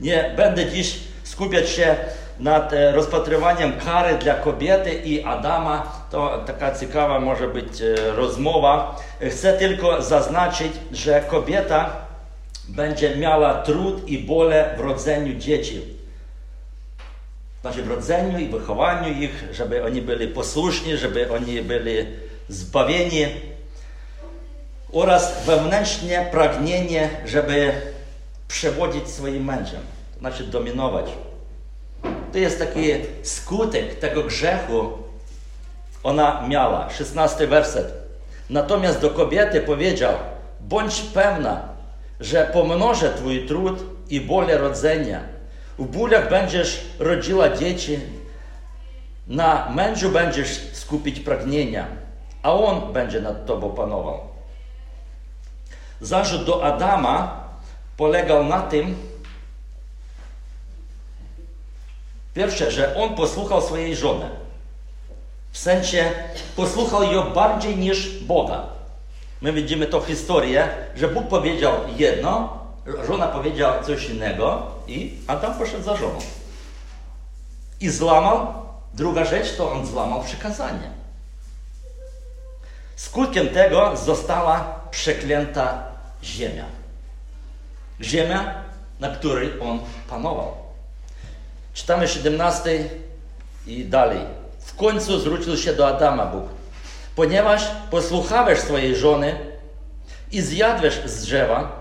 Nie 0.00 0.34
będę 0.36 0.66
dziś 0.66 0.98
skupiać 1.24 1.70
się 1.70 1.96
nad 2.40 2.72
rozpatrywaniem 2.92 3.72
kary 3.84 4.18
dla 4.18 4.34
kobiety 4.34 4.92
i 4.94 5.24
Adama. 5.24 5.92
To 6.10 6.42
taka 6.46 6.78
ciekawa 6.78 7.20
może 7.20 7.48
być 7.48 7.68
rozmowa. 8.16 8.96
Chcę 9.30 9.52
tylko 9.52 10.02
zaznaczyć, 10.02 10.72
że 10.92 11.20
kobieta 11.20 11.90
będzie 12.68 13.16
miała 13.16 13.54
trud 13.54 14.08
i 14.08 14.18
bóle 14.18 14.74
w 14.76 14.80
rodzeniu 14.80 15.38
dzieci. 15.38 15.97
Znaczy 17.68 17.82
w 17.82 17.88
rodzeniu 17.88 18.38
i 18.38 18.48
wychowaniu 18.48 19.12
ich, 19.12 19.44
żeby 19.52 19.84
oni 19.84 20.02
byli 20.02 20.28
posłuszni, 20.28 20.96
żeby 20.96 21.32
oni 21.32 21.62
byli 21.62 22.06
zbawieni 22.48 23.26
oraz 24.92 25.44
wewnętrznie 25.44 26.28
pragnienie, 26.30 27.10
żeby 27.26 27.72
przewodzić 28.48 29.08
swoim 29.08 29.44
mężem, 29.44 29.80
to 30.14 30.18
znaczy 30.20 30.44
dominować. 30.44 31.06
To 32.32 32.38
jest 32.38 32.58
taki 32.58 32.90
skutek 33.22 33.94
tego 33.94 34.22
grzechu, 34.22 34.92
ona 36.02 36.48
miała. 36.48 36.90
16 36.90 37.46
werset. 37.46 37.92
Natomiast 38.50 39.00
do 39.00 39.10
kobiety 39.10 39.60
powiedział, 39.60 40.14
bądź 40.60 41.00
pewna, 41.00 41.68
że 42.20 42.50
pomnożę 42.52 43.14
Twój 43.14 43.46
trud 43.46 43.78
i 44.10 44.20
bóle 44.20 44.58
rodzenia. 44.58 45.37
W 45.78 45.86
bólach 45.86 46.30
będziesz 46.30 46.80
rodziła 46.98 47.56
dzieci, 47.56 47.98
na 49.26 49.70
mężu 49.70 50.10
będziesz 50.10 50.72
skupić 50.72 51.20
pragnienia, 51.20 51.86
a 52.42 52.52
on 52.52 52.92
będzie 52.92 53.20
nad 53.20 53.46
Tobą 53.46 53.70
panował. 53.70 54.20
Zarzut 56.00 56.44
do 56.44 56.64
Adama 56.64 57.44
polegał 57.96 58.44
na 58.44 58.60
tym, 58.60 58.96
pierwsze, 62.34 62.70
że 62.70 62.96
on 62.96 63.14
posłuchał 63.14 63.62
swojej 63.62 63.96
żony. 63.96 64.30
W 65.52 65.58
sensie 65.58 66.10
posłuchał 66.56 67.12
ją 67.12 67.32
bardziej 67.32 67.76
niż 67.76 68.18
Boga. 68.18 68.62
My 69.40 69.52
widzimy 69.52 69.86
to 69.86 70.00
historię, 70.00 70.68
że 70.96 71.08
Bóg 71.08 71.28
powiedział 71.28 71.74
jedno, 71.96 72.57
żona 73.06 73.26
powiedziała 73.26 73.82
coś 73.82 74.08
innego 74.08 74.66
i 74.86 75.18
Adam 75.26 75.54
poszedł 75.54 75.82
za 75.84 75.96
żoną. 75.96 76.18
I 77.80 77.90
złamał, 77.90 78.54
druga 78.94 79.24
rzecz 79.24 79.56
to 79.56 79.72
on 79.72 79.86
złamał 79.86 80.22
przykazanie. 80.22 80.90
Skutkiem 82.96 83.48
tego 83.48 83.96
została 83.96 84.80
przeklęta 84.90 85.84
ziemia. 86.22 86.64
Ziemia, 88.00 88.54
na 89.00 89.08
której 89.08 89.60
on 89.60 89.80
panował. 90.10 90.54
Czytamy 91.74 92.08
17 92.08 92.90
i 93.66 93.84
dalej. 93.84 94.20
W 94.60 94.76
końcu 94.76 95.20
zwrócił 95.20 95.56
się 95.56 95.72
do 95.72 95.88
Adama 95.88 96.26
Bóg. 96.26 96.44
Ponieważ 97.16 97.62
posłuchałeś 97.90 98.58
swojej 98.58 98.96
żony 98.96 99.38
i 100.32 100.40
zjadłeś 100.40 100.94
z 101.04 101.22
drzewa, 101.22 101.77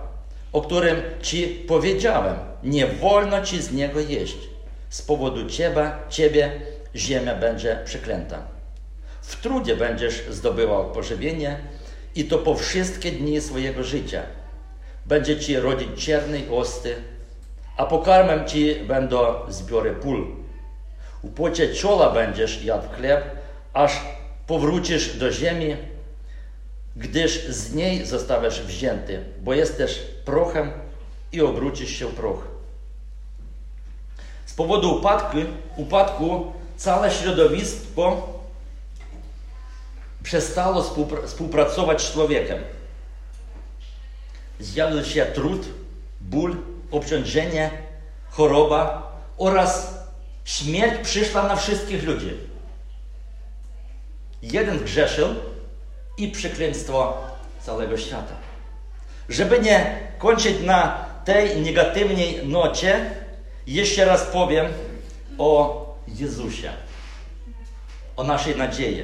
o 0.58 0.62
którym 0.62 1.02
ci 1.22 1.48
powiedziałem, 1.68 2.36
nie 2.64 2.88
wolno 2.88 3.42
ci 3.42 3.62
z 3.62 3.72
niego 3.72 4.00
jeść. 4.00 4.38
Z 4.90 5.02
powodu 5.02 5.50
ciebie, 5.50 5.92
ciebie 6.10 6.52
ziemia 6.96 7.36
będzie 7.36 7.80
przeklęta. 7.86 8.48
W 9.22 9.42
trudzie 9.42 9.76
będziesz 9.76 10.24
zdobywał 10.30 10.92
pożywienie 10.92 11.58
i 12.16 12.26
to 12.26 12.38
po 12.38 12.56
wszystkie 12.56 13.12
dni 13.12 13.42
swojego 13.42 13.84
życia. 13.84 14.24
Będzie 15.06 15.40
ci 15.40 15.58
rodzić 15.58 16.06
czerny 16.06 16.42
osty, 16.52 16.96
a 17.78 17.86
pokarmem 17.86 18.48
ci 18.48 18.76
będą 18.76 19.34
zbiory 19.50 19.92
pól. 19.92 20.28
U 21.22 21.28
pocie 21.28 21.74
czoła 21.74 22.10
będziesz 22.10 22.64
jadł 22.64 22.90
chleb, 22.90 23.26
aż 23.74 24.02
powrócisz 24.48 25.18
do 25.18 25.32
ziemi, 25.32 25.76
gdyż 26.96 27.48
z 27.48 27.74
niej 27.74 28.06
zostawiasz 28.06 28.62
wzięty, 28.62 29.24
bo 29.42 29.54
jesteś 29.54 30.17
prochem 30.28 30.72
i 31.32 31.42
obrócisz 31.42 31.90
się 31.90 32.08
proch. 32.08 32.48
Z 34.46 34.54
powodu 34.54 34.98
upadku, 34.98 35.38
upadku 35.76 36.54
całe 36.78 37.12
środowisko 37.12 38.34
przestało 40.24 40.84
współpracować 41.26 42.02
z 42.02 42.12
człowiekiem. 42.12 42.58
Zjawił 44.60 45.06
się 45.06 45.26
trud, 45.26 45.68
ból, 46.22 46.58
obciążenie, 46.92 47.72
choroba 48.30 49.12
oraz 49.38 49.98
śmierć 50.46 51.04
przyszła 51.04 51.44
na 51.44 51.56
wszystkich 51.56 52.04
ludzi. 52.04 52.34
Jeden 54.42 54.80
grzeszył 54.80 55.28
i 56.18 56.28
przekleństwo 56.32 57.18
całego 57.66 57.98
świata. 57.98 58.47
Żeby 59.30 59.60
nie 59.60 60.00
kończyć 60.18 60.62
na 60.62 61.06
tej 61.26 61.62
negatywnej 61.62 62.48
nocie, 62.48 63.12
jeszcze 63.68 64.06
raz 64.06 64.24
powiem 64.24 64.66
o 65.38 65.86
Jezusie, 66.08 66.72
o 68.16 68.24
naszej 68.24 68.56
nadziei. 68.56 69.04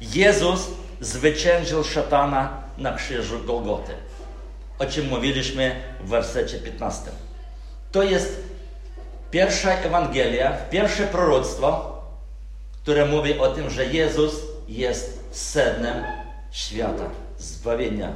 Jezus 0.00 0.60
zwyciężył 1.00 1.84
szatana 1.84 2.62
na 2.78 2.92
krzyżu 2.92 3.44
Golgoty, 3.44 3.92
o 4.78 4.86
czym 4.86 5.08
mówiliśmy 5.08 5.82
w 6.00 6.08
wersecie 6.08 6.58
15. 6.58 7.10
To 7.92 8.02
jest 8.02 8.42
pierwsza 9.30 9.70
Ewangelia, 9.72 10.52
pierwsze 10.70 11.06
proroctwo, 11.06 11.96
które 12.82 13.06
mówi 13.06 13.38
o 13.38 13.48
tym, 13.48 13.70
że 13.70 13.86
Jezus 13.86 14.34
jest 14.68 15.20
sednem 15.30 16.04
świata, 16.50 17.10
zbawienia 17.38 18.12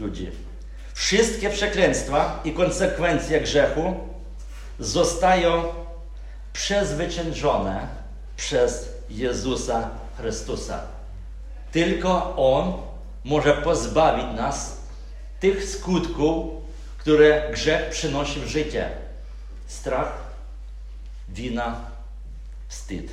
ludzi. 0.00 0.30
Wszystkie 0.94 1.50
przekleństwa 1.50 2.40
i 2.44 2.52
konsekwencje 2.52 3.40
grzechu 3.40 3.94
zostają 4.78 5.64
przezwyciężone 6.52 7.88
przez 8.36 8.88
Jezusa 9.10 9.90
Chrystusa. 10.18 10.80
Tylko 11.72 12.36
On 12.36 12.72
może 13.24 13.54
pozbawić 13.54 14.36
nas 14.36 14.76
tych 15.40 15.68
skutków, 15.68 16.46
które 16.98 17.50
grzech 17.52 17.90
przynosi 17.90 18.40
w 18.40 18.48
życie. 18.48 18.90
Strach, 19.66 20.12
wina, 21.28 21.80
wstyd. 22.68 23.12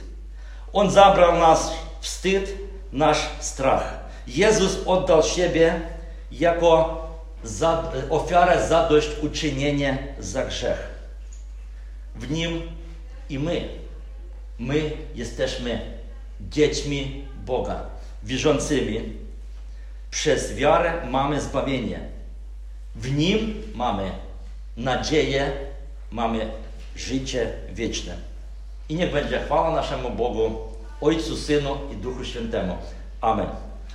On 0.74 0.92
zabrał 0.92 1.40
nas 1.40 1.72
wstyd, 2.00 2.54
nasz 2.92 3.30
strach. 3.40 4.00
Jezus 4.28 4.78
oddał 4.86 5.24
siebie 5.24 5.82
jako 6.32 7.09
za, 7.44 7.92
ofiarę 8.10 8.68
zadośćuczynienie 8.68 9.98
za 10.20 10.46
grzech. 10.46 10.90
W 12.16 12.32
Nim 12.32 12.62
i 13.30 13.40
my, 13.40 13.70
my 14.60 14.92
jesteśmy 15.16 16.00
dziećmi 16.42 17.26
Boga, 17.46 17.82
wierzącymi. 18.24 19.14
Przez 20.12 20.56
wiarę 20.56 20.94
mamy 21.10 21.42
zbawienie. 21.42 22.00
W 22.96 23.12
Nim 23.12 23.64
mamy 23.76 24.12
nadzieję, 24.78 25.52
mamy 26.12 26.52
życie 26.96 27.54
wieczne. 27.70 28.16
I 28.90 28.96
niech 28.96 29.12
będzie 29.12 29.40
chwała 29.40 29.72
naszemu 29.72 30.10
Bogu, 30.10 30.58
Ojcu, 31.02 31.38
Synu 31.38 31.78
i 31.94 31.96
Duchu 31.96 32.26
Świętemu. 32.26 32.78
Amen. 33.22 33.69